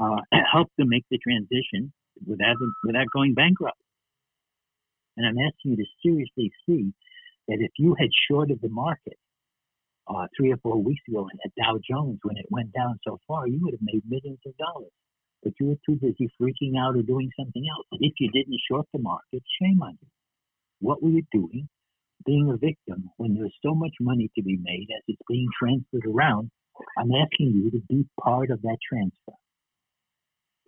uh, 0.00 0.20
help 0.52 0.68
them 0.78 0.88
make 0.88 1.04
the 1.10 1.18
transition 1.18 1.92
without 2.26 2.56
without 2.84 3.06
going 3.12 3.34
bankrupt. 3.34 3.80
And 5.16 5.26
I'm 5.26 5.38
asking 5.38 5.72
you 5.72 5.76
to 5.78 5.86
seriously 6.02 6.52
see 6.66 6.92
that 7.48 7.58
if 7.60 7.72
you 7.78 7.96
had 7.98 8.10
shorted 8.30 8.60
the 8.62 8.68
market 8.68 9.18
uh, 10.08 10.26
three 10.36 10.52
or 10.52 10.58
four 10.58 10.82
weeks 10.82 11.02
ago 11.08 11.28
at 11.44 11.52
Dow 11.56 11.78
Jones 11.88 12.18
when 12.22 12.36
it 12.36 12.46
went 12.50 12.72
down 12.72 12.98
so 13.06 13.18
far, 13.26 13.48
you 13.48 13.58
would 13.62 13.74
have 13.74 13.82
made 13.82 14.02
millions 14.08 14.38
of 14.46 14.56
dollars. 14.56 14.92
But 15.42 15.54
you 15.60 15.68
were 15.68 15.76
too 15.86 15.98
busy 16.00 16.30
freaking 16.40 16.78
out 16.78 16.96
or 16.96 17.02
doing 17.02 17.30
something 17.38 17.64
else. 17.70 17.86
If 17.92 18.14
you 18.20 18.30
didn't 18.32 18.58
short 18.70 18.86
the 18.92 19.00
market, 19.00 19.42
shame 19.60 19.80
on 19.82 19.98
you. 20.00 20.08
What 20.80 21.02
were 21.02 21.10
you 21.10 21.22
doing? 21.32 21.68
Being 22.26 22.50
a 22.50 22.56
victim 22.56 23.10
when 23.16 23.34
there's 23.34 23.54
so 23.64 23.74
much 23.74 23.94
money 24.00 24.30
to 24.36 24.42
be 24.42 24.58
made 24.60 24.88
as 24.96 25.02
it's 25.08 25.22
being 25.28 25.48
transferred 25.58 26.06
around. 26.06 26.50
I'm 26.98 27.10
asking 27.12 27.52
you 27.54 27.70
to 27.72 27.80
be 27.88 28.06
part 28.20 28.50
of 28.50 28.62
that 28.62 28.78
transfer. 28.88 29.37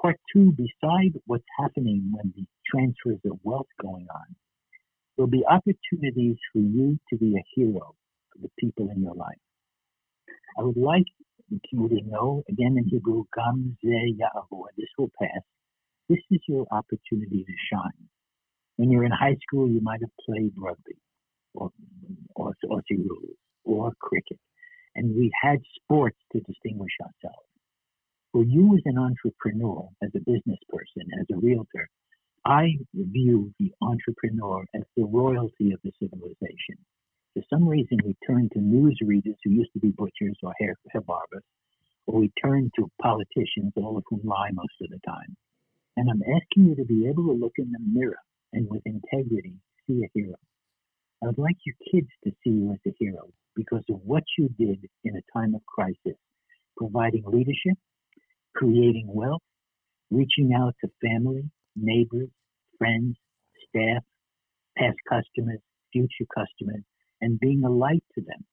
Part 0.01 0.17
two, 0.33 0.53
beside 0.53 1.21
what's 1.27 1.45
happening 1.59 2.11
when 2.13 2.33
the 2.35 2.47
transfers 2.67 3.21
of 3.31 3.39
wealth 3.43 3.67
going 3.83 4.07
on, 4.15 4.37
there'll 5.17 5.31
be 5.31 5.45
opportunities 5.45 6.37
for 6.53 6.61
you 6.61 6.99
to 7.11 7.19
be 7.19 7.37
a 7.37 7.45
hero 7.55 7.95
for 8.33 8.39
the 8.41 8.49
people 8.59 8.89
in 8.91 9.03
your 9.03 9.15
life. 9.15 9.37
I 10.59 10.63
would 10.63 10.77
like 10.77 11.05
you 11.51 11.89
to 11.89 12.01
know, 12.07 12.43
again 12.49 12.77
in 12.79 12.89
Hebrew, 12.89 13.25
Gam 13.37 13.77
this 13.83 14.89
will 14.97 15.11
pass. 15.21 15.43
This 16.09 16.21
is 16.31 16.41
your 16.49 16.67
opportunity 16.71 17.45
to 17.45 17.53
shine. 17.73 18.09
When 18.77 18.91
you're 18.91 19.05
in 19.05 19.13
high 19.13 19.37
school, 19.47 19.69
you 19.69 19.81
might 19.83 20.01
have 20.01 20.11
played 20.25 20.53
rugby 20.57 20.97
or, 21.55 21.71
or 22.35 22.55
Aussie 22.65 22.99
rules 22.99 23.37
or 23.65 23.93
cricket. 24.01 24.39
And 24.95 25.15
we 25.15 25.31
had 25.43 25.59
sports 25.77 26.17
to 26.33 26.41
distinguish 26.41 26.93
ourselves. 27.03 27.50
For 28.33 28.45
you 28.45 28.77
as 28.77 28.83
an 28.85 28.97
entrepreneur, 28.97 29.89
as 30.03 30.11
a 30.15 30.21
business 30.21 30.59
person, 30.69 31.11
as 31.21 31.27
a 31.33 31.39
realtor, 31.39 31.89
I 32.45 32.79
view 32.95 33.53
the 33.59 33.73
entrepreneur 33.83 34.65
as 34.75 34.83
the 34.97 35.05
royalty 35.05 35.73
of 35.73 35.81
the 35.83 35.93
civilization. 36.01 36.79
For 37.35 37.43
some 37.51 37.69
reason, 37.69 37.99
we 38.05 38.17
turn 38.27 38.49
to 38.53 38.61
newsreaders 38.61 39.37
who 39.43 39.51
used 39.51 39.73
to 39.75 39.81
be 39.81 39.91
butchers 39.91 40.39
or 40.43 40.53
hair, 40.61 40.77
hair 40.93 41.03
barbers, 41.03 41.43
or 42.07 42.21
we 42.21 42.31
turn 42.43 42.71
to 42.77 42.91
politicians, 43.03 43.73
all 43.77 43.97
of 43.97 44.05
whom 44.09 44.21
lie 44.25 44.51
most 44.53 44.75
of 44.81 44.91
the 44.91 45.01
time. 45.07 45.37
And 45.97 46.09
I'm 46.09 46.23
asking 46.23 46.67
you 46.67 46.75
to 46.77 46.85
be 46.85 47.09
able 47.09 47.27
to 47.27 47.33
look 47.33 47.55
in 47.59 47.73
the 47.73 47.81
mirror 47.81 48.19
and 48.53 48.69
with 48.71 48.83
integrity 48.87 49.55
see 49.87 50.05
a 50.05 50.11
hero. 50.15 50.37
I 51.23 51.27
would 51.27 51.39
like 51.39 51.57
your 51.67 51.77
kids 51.93 52.11
to 52.25 52.31
see 52.43 52.51
you 52.51 52.73
as 52.73 52.81
a 52.87 52.95
hero 52.99 53.29
because 53.57 53.85
of 53.91 54.01
what 54.05 54.25
you 54.39 54.49
did 54.59 54.89
in 55.05 55.17
a 55.17 55.39
time 55.39 55.55
of 55.55 55.67
crisis, 55.67 56.19
providing 56.77 57.25
leadership, 57.27 57.77
creating 58.57 59.07
wealth, 59.09 59.43
reaching 60.11 60.53
out 60.55 60.75
to 60.83 60.91
family, 61.03 61.51
neighbors, 61.77 62.31
friends, 62.79 63.17
staff, 63.69 64.03
past 64.79 64.99
customers, 65.09 65.61
future 65.93 66.27
customers, 66.35 66.83
and 67.21 67.41
being 67.41 67.65
a 67.65 67.71
light 67.71 68.05
to 68.15 68.23
them. 68.23 68.45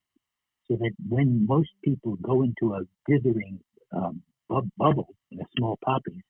So 0.68 0.78
that 0.78 0.94
when 1.10 1.46
most 1.48 1.70
people 1.84 2.18
go 2.18 2.44
into 2.44 2.76
a 2.76 2.82
dithering 3.08 3.60
um, 3.96 4.22
bu- 4.50 4.70
bubble, 4.78 5.10
a 5.34 5.46
small 5.58 5.78
poppies, 5.84 6.24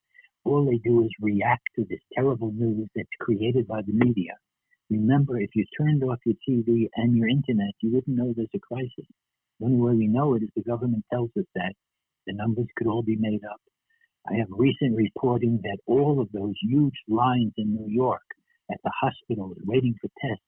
all 0.45 0.65
they 0.65 0.77
do 0.77 1.03
is 1.03 1.11
react 1.21 1.63
to 1.75 1.85
this 1.89 1.99
terrible 2.15 2.51
news 2.53 2.89
that's 2.95 3.09
created 3.19 3.67
by 3.67 3.81
the 3.81 3.93
media. 3.93 4.33
Remember, 4.89 5.39
if 5.39 5.51
you 5.55 5.65
turned 5.79 6.03
off 6.03 6.19
your 6.25 6.35
TV 6.47 6.89
and 6.95 7.17
your 7.17 7.27
internet, 7.29 7.73
you 7.81 7.91
wouldn't 7.93 8.17
know 8.17 8.33
there's 8.35 8.49
a 8.55 8.59
crisis. 8.59 9.07
The 9.59 9.65
only 9.67 9.77
way 9.81 9.93
we 9.95 10.07
know 10.07 10.35
it 10.35 10.43
is 10.43 10.49
the 10.55 10.63
government 10.63 11.05
tells 11.11 11.31
us 11.37 11.45
that. 11.55 11.73
The 12.27 12.33
numbers 12.33 12.67
could 12.75 12.87
all 12.87 13.03
be 13.03 13.15
made 13.15 13.41
up. 13.49 13.61
I 14.29 14.35
have 14.35 14.47
recent 14.51 14.95
reporting 14.95 15.61
that 15.63 15.77
all 15.87 16.19
of 16.19 16.29
those 16.33 16.55
huge 16.61 16.99
lines 17.07 17.53
in 17.57 17.73
New 17.73 17.87
York 17.87 18.27
at 18.69 18.79
the 18.83 18.91
hospitals 19.01 19.57
waiting 19.63 19.95
for 20.01 20.09
tests, 20.19 20.43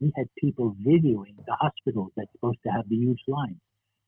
we 0.00 0.10
had 0.16 0.26
people 0.38 0.74
videoing 0.80 1.36
the 1.36 1.56
hospitals 1.60 2.12
that's 2.16 2.32
supposed 2.32 2.62
to 2.64 2.72
have 2.72 2.88
the 2.88 2.96
huge 2.96 3.20
lines. 3.28 3.60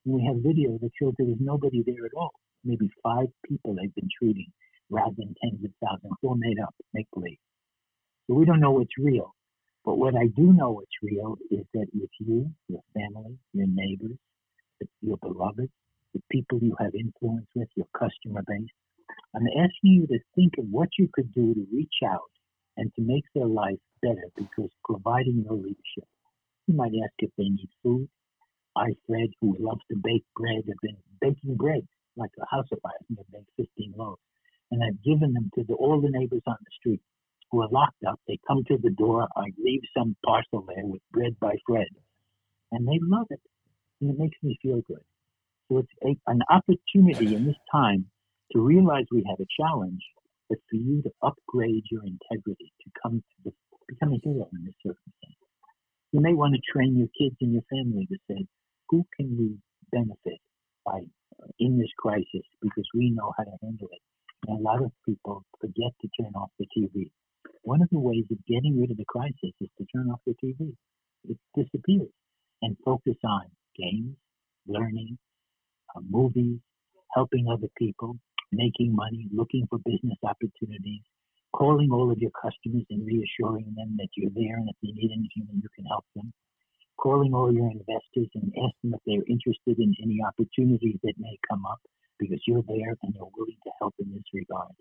And 0.06 0.14
we 0.14 0.24
have 0.24 0.36
video 0.42 0.78
that 0.78 0.90
shows 0.98 1.12
there 1.18 1.26
was 1.26 1.36
nobody 1.40 1.82
there 1.84 2.06
at 2.06 2.16
all. 2.16 2.32
Maybe 2.64 2.88
five 3.02 3.26
people 3.46 3.74
they've 3.74 3.94
been 3.94 4.08
treating 4.18 4.50
rather 4.88 5.14
than 5.18 5.34
tens 5.44 5.62
of 5.62 5.72
thousands, 5.84 6.14
all 6.22 6.36
made 6.36 6.58
up, 6.58 6.74
make 6.94 7.06
believe. 7.12 7.38
So 8.26 8.34
we 8.34 8.46
don't 8.46 8.60
know 8.60 8.72
what's 8.72 8.96
real. 8.98 9.34
But 9.84 9.98
what 9.98 10.14
I 10.14 10.26
do 10.28 10.52
know 10.52 10.70
what's 10.70 11.02
real 11.02 11.36
is 11.50 11.66
that 11.74 11.86
with 11.92 12.10
you, 12.18 12.50
your 12.68 12.82
family, 12.94 13.36
your 13.52 13.66
neighbors, 13.68 14.16
your 15.02 15.18
beloved, 15.18 15.70
the 16.14 16.22
people 16.30 16.58
you 16.60 16.76
have 16.78 16.94
influence 16.94 17.46
with, 17.54 17.68
your 17.76 17.86
customer 17.98 18.42
base, 18.46 18.68
I'm 19.34 19.46
asking 19.48 19.92
you 19.92 20.06
to 20.08 20.18
think 20.34 20.54
of 20.58 20.66
what 20.70 20.88
you 20.98 21.08
could 21.12 21.32
do 21.32 21.54
to 21.54 21.66
reach 21.72 22.02
out 22.06 22.30
and 22.76 22.92
to 22.94 23.02
make 23.02 23.24
their 23.34 23.46
life 23.46 23.78
better 24.02 24.28
because 24.36 24.70
providing 24.84 25.44
your 25.44 25.54
leadership. 25.54 26.08
You 26.66 26.74
might 26.74 26.92
ask 27.02 27.12
if 27.18 27.30
they 27.36 27.44
need 27.44 27.68
food. 27.82 28.08
I, 28.76 28.94
Fred, 29.06 29.30
who 29.40 29.56
loves 29.58 29.82
to 29.90 29.96
bake 29.96 30.24
bread, 30.36 30.62
have 30.68 30.80
been 30.82 30.96
baking 31.20 31.56
bread 31.56 31.86
like 32.16 32.30
a 32.40 32.46
house 32.54 32.66
of 32.72 32.78
fire. 32.82 32.92
I've 33.18 33.30
baked 33.32 33.50
15 33.56 33.94
loaves 33.96 34.20
and 34.70 34.82
I've 34.82 35.02
given 35.02 35.32
them 35.32 35.50
to 35.54 35.64
the, 35.64 35.74
all 35.74 36.00
the 36.00 36.10
neighbors 36.10 36.42
on 36.46 36.56
the 36.60 36.70
street 36.78 37.00
who 37.50 37.62
are 37.62 37.68
locked 37.68 38.04
up. 38.08 38.20
They 38.28 38.38
come 38.46 38.62
to 38.68 38.78
the 38.78 38.90
door. 38.90 39.26
I 39.36 39.46
leave 39.62 39.82
some 39.96 40.16
parcel 40.24 40.64
there 40.68 40.86
with 40.86 41.02
bread 41.12 41.36
by 41.40 41.56
Fred, 41.66 41.88
and 42.72 42.86
they 42.86 42.98
love 43.02 43.26
it, 43.30 43.40
and 44.00 44.10
it 44.10 44.18
makes 44.18 44.38
me 44.42 44.58
feel 44.62 44.82
good. 44.86 45.02
So 45.70 45.78
it's 45.78 45.94
a, 46.02 46.30
an 46.30 46.40
opportunity 46.50 47.36
in 47.36 47.46
this 47.46 47.62
time 47.70 48.06
to 48.52 48.60
realize 48.60 49.04
we 49.12 49.24
have 49.30 49.38
a 49.38 49.46
challenge, 49.62 50.02
but 50.48 50.58
for 50.68 50.76
you 50.76 51.00
to 51.02 51.10
upgrade 51.22 51.84
your 51.90 52.02
integrity 52.02 52.72
to 52.82 52.90
come 53.00 53.22
to 53.22 53.36
the, 53.44 53.52
become 53.88 54.12
a 54.12 54.20
hero 54.24 54.48
in 54.52 54.64
this 54.64 54.74
circumstance. 54.82 55.38
You 56.12 56.20
may 56.20 56.34
want 56.34 56.56
to 56.56 56.72
train 56.72 56.98
your 56.98 57.08
kids 57.16 57.36
and 57.40 57.52
your 57.52 57.62
family 57.70 58.06
to 58.10 58.18
say, 58.28 58.46
who 58.88 59.06
can 59.16 59.36
we 59.38 59.58
benefit 59.92 60.40
by 60.84 60.98
uh, 61.38 61.46
in 61.60 61.78
this 61.78 61.90
crisis 61.98 62.46
because 62.60 62.88
we 62.94 63.10
know 63.10 63.32
how 63.38 63.44
to 63.44 63.54
handle 63.62 63.88
it 63.92 64.02
and 64.48 64.58
a 64.58 64.62
lot 64.62 64.82
of 64.82 64.90
people 65.06 65.44
forget 65.60 65.92
to 66.00 66.08
turn 66.20 66.32
off 66.34 66.50
the 66.58 66.66
TV. 66.76 67.10
One 67.62 67.82
of 67.82 67.88
the 67.90 68.00
ways 68.00 68.24
of 68.30 68.38
getting 68.46 68.80
rid 68.80 68.90
of 68.90 68.96
the 68.96 69.04
crisis 69.06 69.54
is 69.60 69.68
to 69.78 69.86
turn 69.94 70.10
off 70.10 70.20
the 70.26 70.34
TV. 70.42 70.72
It 71.28 71.38
disappears 71.54 72.10
and 72.62 72.76
focus 72.84 73.16
on 73.24 73.42
games, 73.76 74.16
learning, 74.66 75.18
movies, 76.08 76.58
helping 77.14 77.46
other 77.48 77.68
people, 77.76 78.16
making 78.52 78.94
money, 78.94 79.26
looking 79.32 79.66
for 79.68 79.78
business 79.78 80.18
opportunities, 80.22 81.02
calling 81.52 81.90
all 81.90 82.10
of 82.10 82.18
your 82.18 82.30
customers 82.30 82.86
and 82.90 83.06
reassuring 83.06 83.74
them 83.76 83.96
that 83.98 84.08
you're 84.16 84.30
there 84.34 84.56
and 84.56 84.68
if 84.68 84.76
they 84.82 84.92
need 84.92 85.10
anything, 85.12 85.48
you 85.54 85.68
can 85.74 85.84
help 85.86 86.04
them. 86.14 86.32
Calling 86.98 87.34
all 87.34 87.52
your 87.52 87.70
investors 87.70 88.28
and 88.34 88.52
ask 88.62 88.74
them 88.82 88.94
if 88.94 89.00
they're 89.06 89.26
interested 89.28 89.78
in 89.78 89.94
any 90.02 90.20
opportunities 90.26 90.98
that 91.02 91.14
may 91.18 91.38
come 91.48 91.64
up 91.66 91.80
because 92.18 92.40
you're 92.46 92.62
there 92.68 92.94
and 93.02 93.14
you're 93.14 93.30
willing 93.36 93.56
to 93.64 93.70
help 93.80 93.94
in 93.98 94.12
this 94.12 94.28
regard. 94.34 94.74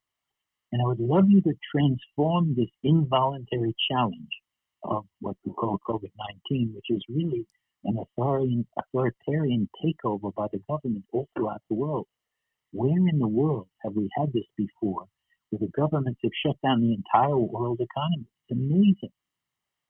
And 0.72 0.82
I 0.82 0.86
would 0.86 1.00
love 1.00 1.26
you 1.30 1.42
to 1.42 1.54
transform 1.74 2.56
this 2.56 2.70
involuntary 2.84 3.74
challenge 3.90 4.36
of 4.84 5.06
what 5.20 5.36
we 5.46 5.54
call 5.54 5.80
COVID 5.88 6.12
19, 6.50 6.74
which 6.76 6.86
is 6.90 7.04
really 7.10 7.48
an 7.86 7.98
authoritarian, 7.98 8.66
authoritarian 8.78 9.70
takeover 9.84 10.34
by 10.34 10.48
the 10.52 10.60
government 10.70 11.06
all 11.12 11.28
throughout 11.36 11.62
the 11.70 11.76
world. 11.76 12.08
Where 12.72 13.08
in 13.10 13.20
the 13.20 13.28
world 13.28 13.68
have 13.84 13.96
we 13.96 14.10
had 14.18 14.32
this 14.34 14.46
before, 14.58 15.06
where 15.50 15.60
the 15.60 15.72
governments 15.76 16.20
have 16.24 16.32
shut 16.46 16.58
down 16.62 16.82
the 16.82 16.94
entire 16.94 17.38
world 17.38 17.80
economy? 17.80 18.28
It's 18.48 18.60
amazing. 18.60 19.14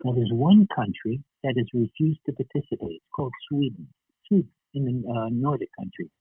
Now, 0.03 0.13
there's 0.13 0.31
one 0.31 0.67
country 0.73 1.21
that 1.43 1.55
has 1.57 1.67
refused 1.73 2.21
to 2.25 2.33
participate. 2.33 3.01
It's 3.01 3.13
called 3.13 3.33
Sweden. 3.49 3.87
Sweden, 4.27 4.51
in 4.73 4.85
the 4.85 5.09
uh, 5.09 5.29
Nordic 5.29 5.69
countries. 5.77 6.11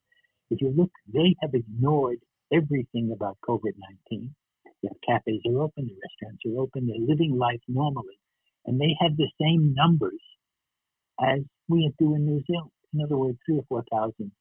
If 0.50 0.60
you 0.60 0.70
look, 0.70 0.90
they 1.12 1.36
have 1.42 1.54
ignored 1.54 2.18
everything 2.52 3.12
about 3.14 3.38
COVID 3.46 3.74
19. 4.10 4.34
Their 4.82 4.92
cafes 5.06 5.42
are 5.46 5.62
open, 5.62 5.86
the 5.86 5.98
restaurants 6.00 6.42
are 6.46 6.60
open, 6.60 6.86
they're 6.86 7.06
living 7.06 7.36
life 7.36 7.60
normally. 7.68 8.18
And 8.64 8.80
they 8.80 8.96
have 9.00 9.16
the 9.16 9.30
same 9.40 9.74
numbers 9.74 10.20
as 11.20 11.40
we 11.68 11.92
do 11.98 12.14
in 12.14 12.26
New 12.26 12.42
Zealand. 12.46 12.70
In 12.94 13.02
other 13.02 13.16
words, 13.16 13.38
three 13.44 13.58
or 13.58 13.64
4,000 13.68 14.32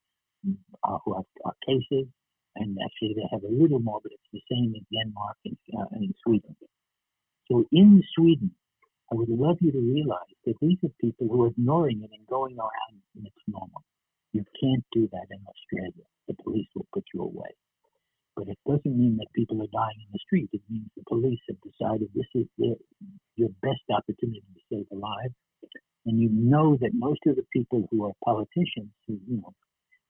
uh, 0.84 0.98
who 1.04 1.14
have 1.14 1.24
uh, 1.44 1.50
cases. 1.66 2.06
And 2.56 2.76
actually, 2.82 3.14
they 3.14 3.28
have 3.30 3.44
a 3.44 3.52
little 3.52 3.78
more, 3.78 4.00
but 4.02 4.12
it's 4.12 4.32
the 4.32 4.42
same 4.50 4.74
in 4.74 4.84
Denmark 4.90 5.36
and, 5.44 5.56
uh, 5.78 5.86
and 5.92 6.04
in 6.04 6.14
Sweden. 6.24 6.56
So 7.50 7.64
in 7.70 8.02
Sweden, 8.16 8.50
I 9.12 9.14
would 9.14 9.28
love 9.28 9.58
you 9.60 9.72
to 9.72 9.80
realize 9.80 10.36
that 10.44 10.56
these 10.60 10.78
are 10.84 10.92
people 11.00 11.28
who 11.28 11.44
are 11.44 11.48
ignoring 11.48 12.02
it 12.02 12.10
and 12.12 12.26
going 12.26 12.58
around 12.58 13.00
and 13.16 13.26
it's 13.26 13.44
normal. 13.46 13.82
You 14.32 14.44
can't 14.60 14.84
do 14.92 15.08
that 15.12 15.26
in 15.30 15.40
Australia. 15.48 16.04
The 16.26 16.34
police 16.42 16.68
will 16.74 16.86
put 16.92 17.04
you 17.14 17.22
away. 17.22 17.56
But 18.36 18.48
it 18.48 18.58
doesn't 18.66 18.98
mean 18.98 19.16
that 19.16 19.32
people 19.34 19.62
are 19.62 19.72
dying 19.72 19.98
in 20.04 20.12
the 20.12 20.20
street. 20.20 20.50
It 20.52 20.60
means 20.68 20.90
the 20.94 21.08
police 21.08 21.40
have 21.48 21.56
decided 21.64 22.08
this 22.14 22.28
is 22.34 22.46
their, 22.58 22.76
your 23.36 23.48
best 23.62 23.82
opportunity 23.90 24.44
to 24.54 24.62
save 24.70 24.86
a 24.92 24.96
life. 24.96 25.32
And 26.08 26.18
you 26.18 26.30
know 26.32 26.74
that 26.80 26.94
most 26.94 27.20
of 27.26 27.36
the 27.36 27.44
people 27.52 27.86
who 27.90 28.06
are 28.06 28.12
politicians, 28.24 28.88
who 29.06 29.20
you 29.28 29.42
know, 29.42 29.52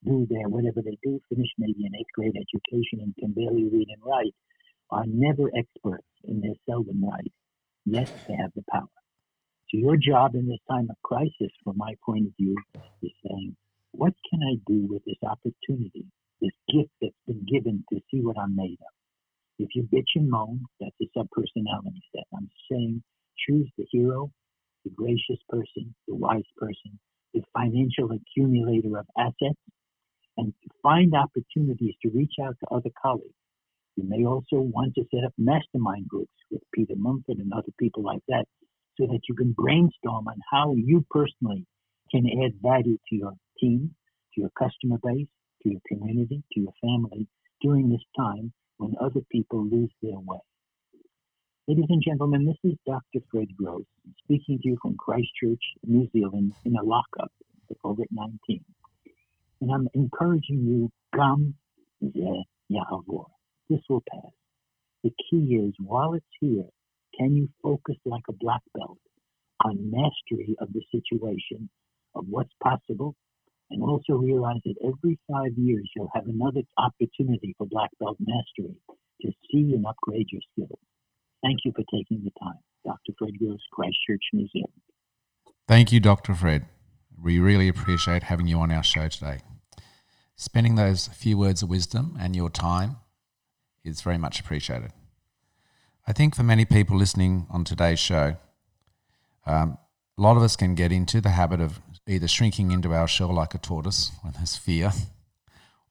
do 0.05 0.29
their 0.31 0.49
whatever 0.49 0.81
they 0.81 0.97
do, 1.03 1.21
finish 1.29 1.49
maybe 1.59 1.87
an 1.87 1.97
eighth 1.99 2.15
grade 2.15 2.37
education 2.37 3.01
and 3.03 3.17
can 3.19 3.33
barely 3.33 3.65
read 3.65 3.89
and 3.89 4.03
write, 4.07 4.35
are 4.93 5.07
never 5.09 5.51
experts 5.59 6.07
and 6.23 6.41
they're 6.41 6.63
seldom 6.71 7.05
right. 7.05 7.33
Yet 7.85 8.09
they 8.29 8.35
have 8.35 8.53
the 8.55 8.63
power. 8.71 8.87
So 9.71 9.79
your 9.79 9.97
job 9.97 10.37
in 10.37 10.47
this 10.47 10.61
time 10.71 10.87
of 10.89 11.03
crisis, 11.03 11.51
from 11.65 11.77
my 11.77 11.95
point 12.07 12.29
of 12.29 12.33
view, 12.39 12.55
is 13.03 13.11
saying, 13.27 13.57
what 13.91 14.15
can 14.31 14.41
I 14.41 14.55
do 14.71 14.87
with 14.87 15.03
this 15.05 15.19
opportunity, 15.25 16.07
this 16.41 16.55
gift 16.73 16.93
that's 17.03 17.25
been 17.27 17.45
given 17.45 17.85
to 17.93 17.99
see 18.09 18.21
what 18.21 18.39
I'm 18.39 18.55
made 18.55 18.79
of? 18.81 18.95
If 19.59 19.71
you 19.75 19.83
bitch 19.83 20.15
and 20.15 20.31
moan, 20.31 20.61
that's 20.79 20.95
a 21.03 21.19
subpersonality 21.19 22.03
set. 22.15 22.25
I'm 22.37 22.49
saying 22.71 23.03
choose 23.37 23.69
the 23.77 23.85
hero, 23.91 24.31
the 24.85 24.91
gracious 24.91 25.41
person, 25.49 25.95
the 26.07 26.15
wise 26.15 26.49
person, 26.57 26.99
the 27.35 27.43
financial 27.53 28.11
accumulator 28.13 28.99
of 28.99 29.07
assets, 29.19 29.59
and 30.37 30.53
to 30.63 30.69
find 30.83 31.15
opportunities 31.15 31.95
to 32.03 32.11
reach 32.15 32.35
out 32.43 32.57
to 32.61 32.75
other 32.75 32.91
colleagues. 33.03 33.35
You 33.97 34.05
may 34.09 34.25
also 34.25 34.61
want 34.61 34.95
to 34.95 35.05
set 35.13 35.25
up 35.25 35.33
mastermind 35.37 36.07
groups 36.09 36.33
with 36.51 36.63
Peter 36.73 36.95
Mumford 36.97 37.39
and 37.39 37.53
other 37.53 37.73
people 37.79 38.03
like 38.05 38.23
that 38.29 38.45
so 38.97 39.07
that 39.07 39.21
you 39.29 39.35
can 39.35 39.53
brainstorm 39.53 40.29
on 40.29 40.37
how 40.51 40.75
you 40.77 41.05
personally 41.11 41.67
can 42.11 42.25
add 42.45 42.53
value 42.63 42.97
to 43.09 43.17
your 43.17 43.33
team, 43.61 43.95
to 44.35 44.41
your 44.41 44.51
customer 44.59 44.99
base, 45.03 45.27
to 45.63 45.71
your 45.71 45.81
community, 45.89 46.43
to 46.53 46.61
your 46.61 46.73
family 46.81 47.27
during 47.61 47.91
this 47.91 48.05
time 48.17 48.53
when 48.77 48.95
other 49.01 49.21
people 49.31 49.67
lose 49.67 49.91
their 50.03 50.19
way. 50.19 50.39
Ladies 51.69 51.91
and 51.91 52.03
gentlemen, 52.03 52.47
this 52.47 52.57
is 52.65 52.79
Dr. 52.87 53.23
Fred 53.31 53.49
Gross 53.55 53.85
speaking 54.25 54.59
to 54.63 54.69
you 54.71 54.79
from 54.81 54.97
Christchurch, 54.97 55.61
New 55.85 56.09
Zealand, 56.15 56.55
in 56.65 56.75
a 56.75 56.83
lockup 56.83 57.31
for 57.69 57.75
COVID 57.85 58.07
19. 58.11 58.65
And 59.61 59.71
I'm 59.71 59.87
encouraging 59.93 60.65
you 60.65 60.91
come, 61.15 61.53
yeah, 62.01 62.41
Yahavor. 62.73 63.27
This 63.69 63.81
will 63.91 64.03
pass. 64.11 64.33
The 65.05 65.11
key 65.11 65.57
is 65.57 65.75
while 65.79 66.15
it's 66.15 66.25
here, 66.41 66.65
can 67.19 67.37
you 67.37 67.51
focus 67.63 67.97
like 68.07 68.25
a 68.31 68.39
black 68.41 68.63
belt 68.75 68.97
on 69.63 69.91
mastery 69.91 70.57
of 70.63 70.73
the 70.73 70.81
situation, 70.91 71.69
of 72.15 72.25
what's 72.31 72.55
possible, 72.63 73.15
and 73.71 73.83
also 73.83 74.15
realize 74.15 74.63
that 74.65 74.77
every 74.83 75.19
five 75.31 75.53
years 75.59 75.87
you'll 75.95 76.11
have 76.15 76.29
another 76.29 76.63
opportunity 76.79 77.55
for 77.59 77.67
black 77.67 77.91
belt 78.01 78.17
mastery 78.21 78.75
to 79.21 79.31
see 79.53 79.75
and 79.75 79.85
upgrade 79.85 80.29
your 80.33 80.41
skills. 80.55 80.79
Thank 81.43 81.61
you 81.65 81.73
for 81.73 81.85
taking 81.95 82.25
the 82.25 82.33
time. 82.41 82.59
Dr. 82.85 83.13
Fred 83.19 83.39
Gross, 83.39 83.61
Christchurch, 83.73 84.23
New 84.33 84.49
Zealand. 84.53 84.73
Thank 85.67 85.93
you, 85.93 86.01
Dr. 86.01 86.35
Fred. 86.35 86.67
We 87.21 87.39
really 87.39 87.69
appreciate 87.69 88.25
having 88.25 88.47
you 88.47 88.59
on 88.59 88.71
our 88.71 88.83
show 88.83 89.09
today. 89.09 89.41
Spending 90.37 90.77
those 90.77 91.09
few 91.09 91.37
words 91.37 91.63
of 91.63 91.69
wisdom 91.69 92.17
and 92.21 92.35
your 92.35 92.49
time 92.49 92.97
is 93.85 94.03
very 94.03 94.19
much 94.19 94.41
appreciated. 94.41 94.93
I 96.07 96.13
think 96.13 96.35
for 96.35 96.43
many 96.43 96.65
people 96.65 96.97
listening 96.97 97.47
on 97.51 97.65
today's 97.65 97.99
show, 97.99 98.37
um, 99.47 99.79
a 100.17 100.23
lot 100.23 100.37
of 100.37 100.43
us 100.43 100.57
can 100.57 100.75
get 100.75 100.93
into 100.93 101.21
the 101.21 101.31
habit 101.31 101.61
of 101.61 101.81
either 102.07 102.29
shrinking 102.29 102.71
into 102.71 102.93
our 102.93 103.07
shell 103.07 103.35
like 103.35 103.55
a 103.55 103.59
tortoise 103.59 104.11
when 104.23 104.33
there's 104.35 104.57
fear, 104.57 104.93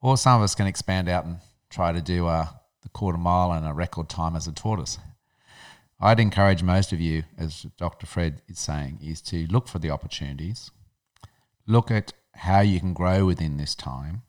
or 0.02 0.18
some 0.18 0.38
of 0.38 0.44
us 0.44 0.56
can 0.56 0.68
expand 0.68 1.08
out 1.08 1.26
and 1.26 1.38
try 1.70 1.92
to 1.92 2.02
do 2.02 2.28
uh, 2.28 2.48
the 2.84 2.90
quarter 2.90 3.18
mile 3.18 3.54
in 3.54 3.64
a 3.64 3.74
record 3.74 4.10
time 4.10 4.36
as 4.36 4.48
a 4.48 4.52
tortoise. 4.52 4.98
I'd 6.00 6.20
encourage 6.20 6.62
most 6.62 6.94
of 6.94 7.02
you, 7.02 7.24
as 7.38 7.66
Dr. 7.78 8.06
Fred 8.06 8.42
is 8.48 8.60
saying, 8.60 9.00
is 9.02 9.22
to 9.24 9.48
look 9.48 9.68
for 9.68 9.80
the 9.80 9.90
opportunities, 9.90 10.70
look 11.66 11.90
at 11.90 12.14
how 12.34 12.60
you 12.60 12.80
can 12.80 12.94
grow 12.94 13.26
within 13.26 13.58
this 13.58 13.74
time, 13.74 14.22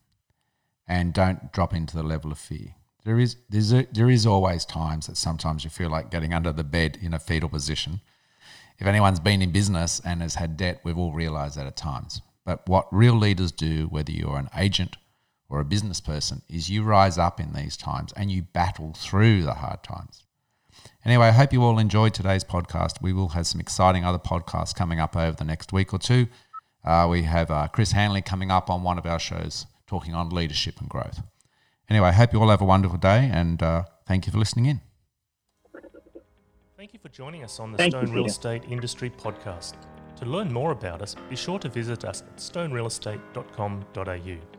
and 0.87 1.13
don't 1.13 1.53
drop 1.53 1.73
into 1.73 1.95
the 1.95 2.03
level 2.03 2.31
of 2.31 2.39
fear. 2.39 2.75
There 3.05 3.19
is 3.19 3.37
there's 3.49 3.71
a, 3.71 3.87
there 3.91 4.09
is 4.09 4.25
always 4.25 4.65
times 4.65 5.07
that 5.07 5.17
sometimes 5.17 5.63
you 5.63 5.69
feel 5.69 5.89
like 5.89 6.11
getting 6.11 6.33
under 6.33 6.51
the 6.51 6.63
bed 6.63 6.97
in 7.01 7.13
a 7.13 7.19
fetal 7.19 7.49
position. 7.49 8.01
If 8.79 8.87
anyone's 8.87 9.19
been 9.19 9.41
in 9.41 9.51
business 9.51 10.01
and 10.03 10.21
has 10.21 10.35
had 10.35 10.57
debt, 10.57 10.81
we've 10.83 10.97
all 10.97 11.13
realised 11.13 11.57
that 11.57 11.67
at 11.67 11.77
times. 11.77 12.21
But 12.45 12.67
what 12.67 12.87
real 12.91 13.13
leaders 13.13 13.51
do, 13.51 13.87
whether 13.87 14.11
you're 14.11 14.37
an 14.37 14.49
agent 14.55 14.97
or 15.49 15.59
a 15.59 15.65
business 15.65 16.01
person, 16.01 16.41
is 16.49 16.69
you 16.69 16.83
rise 16.83 17.17
up 17.17 17.39
in 17.39 17.53
these 17.53 17.77
times 17.77 18.11
and 18.13 18.31
you 18.31 18.41
battle 18.41 18.93
through 18.97 19.43
the 19.43 19.55
hard 19.55 19.83
times. 19.83 20.23
Anyway, 21.05 21.27
I 21.27 21.31
hope 21.31 21.53
you 21.53 21.63
all 21.63 21.79
enjoyed 21.79 22.13
today's 22.13 22.43
podcast. 22.43 23.01
We 23.01 23.13
will 23.13 23.29
have 23.29 23.47
some 23.47 23.61
exciting 23.61 24.03
other 24.03 24.19
podcasts 24.19 24.75
coming 24.75 24.99
up 24.99 25.15
over 25.15 25.35
the 25.35 25.45
next 25.45 25.71
week 25.71 25.93
or 25.93 25.99
two. 25.99 26.27
Uh, 26.83 27.07
we 27.09 27.23
have 27.23 27.49
uh, 27.51 27.67
Chris 27.67 27.93
Hanley 27.93 28.21
coming 28.21 28.51
up 28.51 28.69
on 28.69 28.83
one 28.83 28.97
of 28.97 29.05
our 29.05 29.19
shows 29.19 29.65
talking 29.87 30.13
on 30.13 30.29
leadership 30.29 30.79
and 30.79 30.89
growth. 30.89 31.21
Anyway, 31.89 32.09
I 32.09 32.11
hope 32.11 32.33
you 32.33 32.41
all 32.41 32.49
have 32.49 32.61
a 32.61 32.65
wonderful 32.65 32.99
day 32.99 33.29
and 33.33 33.61
uh, 33.63 33.83
thank 34.05 34.27
you 34.27 34.31
for 34.31 34.37
listening 34.37 34.65
in. 34.67 34.81
Thank 36.77 36.93
you 36.93 36.99
for 36.99 37.09
joining 37.09 37.43
us 37.43 37.59
on 37.59 37.71
the 37.71 37.77
Thank 37.77 37.91
Stone 37.91 38.07
you, 38.07 38.13
Real 38.13 38.23
Peter. 38.23 38.31
Estate 38.31 38.63
Industry 38.69 39.09
Podcast. 39.09 39.73
To 40.17 40.25
learn 40.25 40.51
more 40.51 40.71
about 40.71 41.01
us, 41.01 41.15
be 41.29 41.35
sure 41.35 41.59
to 41.59 41.69
visit 41.69 42.05
us 42.05 42.21
at 42.21 42.37
stonerealestate.com.au. 42.37 44.58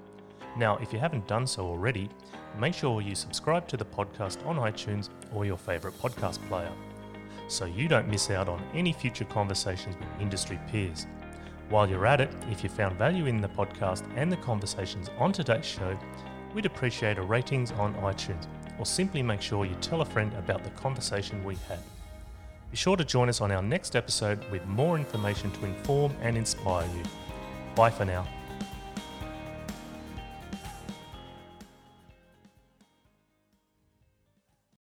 Now, 0.60 0.76
if 0.76 0.92
you 0.92 0.98
haven't 0.98 1.26
done 1.26 1.46
so 1.46 1.64
already, 1.64 2.10
make 2.58 2.74
sure 2.74 3.00
you 3.00 3.14
subscribe 3.14 3.66
to 3.68 3.78
the 3.78 3.84
podcast 3.86 4.44
on 4.46 4.56
iTunes 4.56 5.08
or 5.32 5.46
your 5.46 5.56
favourite 5.56 5.96
podcast 5.96 6.38
player 6.48 6.70
so 7.48 7.64
you 7.64 7.88
don't 7.88 8.06
miss 8.08 8.28
out 8.30 8.46
on 8.46 8.62
any 8.74 8.92
future 8.92 9.24
conversations 9.24 9.96
with 9.96 10.20
industry 10.20 10.60
peers. 10.70 11.06
While 11.70 11.88
you're 11.88 12.04
at 12.04 12.20
it, 12.20 12.30
if 12.50 12.62
you 12.62 12.68
found 12.68 12.98
value 12.98 13.24
in 13.24 13.40
the 13.40 13.48
podcast 13.48 14.04
and 14.16 14.30
the 14.30 14.36
conversations 14.36 15.08
on 15.18 15.32
today's 15.32 15.64
show, 15.64 15.98
we'd 16.54 16.66
appreciate 16.66 17.16
a 17.16 17.22
ratings 17.22 17.72
on 17.72 17.94
iTunes 17.94 18.46
or 18.78 18.84
simply 18.84 19.22
make 19.22 19.40
sure 19.40 19.64
you 19.64 19.74
tell 19.76 20.02
a 20.02 20.04
friend 20.04 20.30
about 20.34 20.62
the 20.62 20.70
conversation 20.70 21.42
we 21.42 21.56
had. 21.68 21.80
Be 22.70 22.76
sure 22.76 22.98
to 22.98 23.04
join 23.04 23.30
us 23.30 23.40
on 23.40 23.50
our 23.50 23.62
next 23.62 23.96
episode 23.96 24.44
with 24.50 24.66
more 24.66 24.98
information 24.98 25.50
to 25.52 25.64
inform 25.64 26.12
and 26.20 26.36
inspire 26.36 26.86
you. 26.94 27.02
Bye 27.74 27.90
for 27.90 28.04
now. 28.04 28.26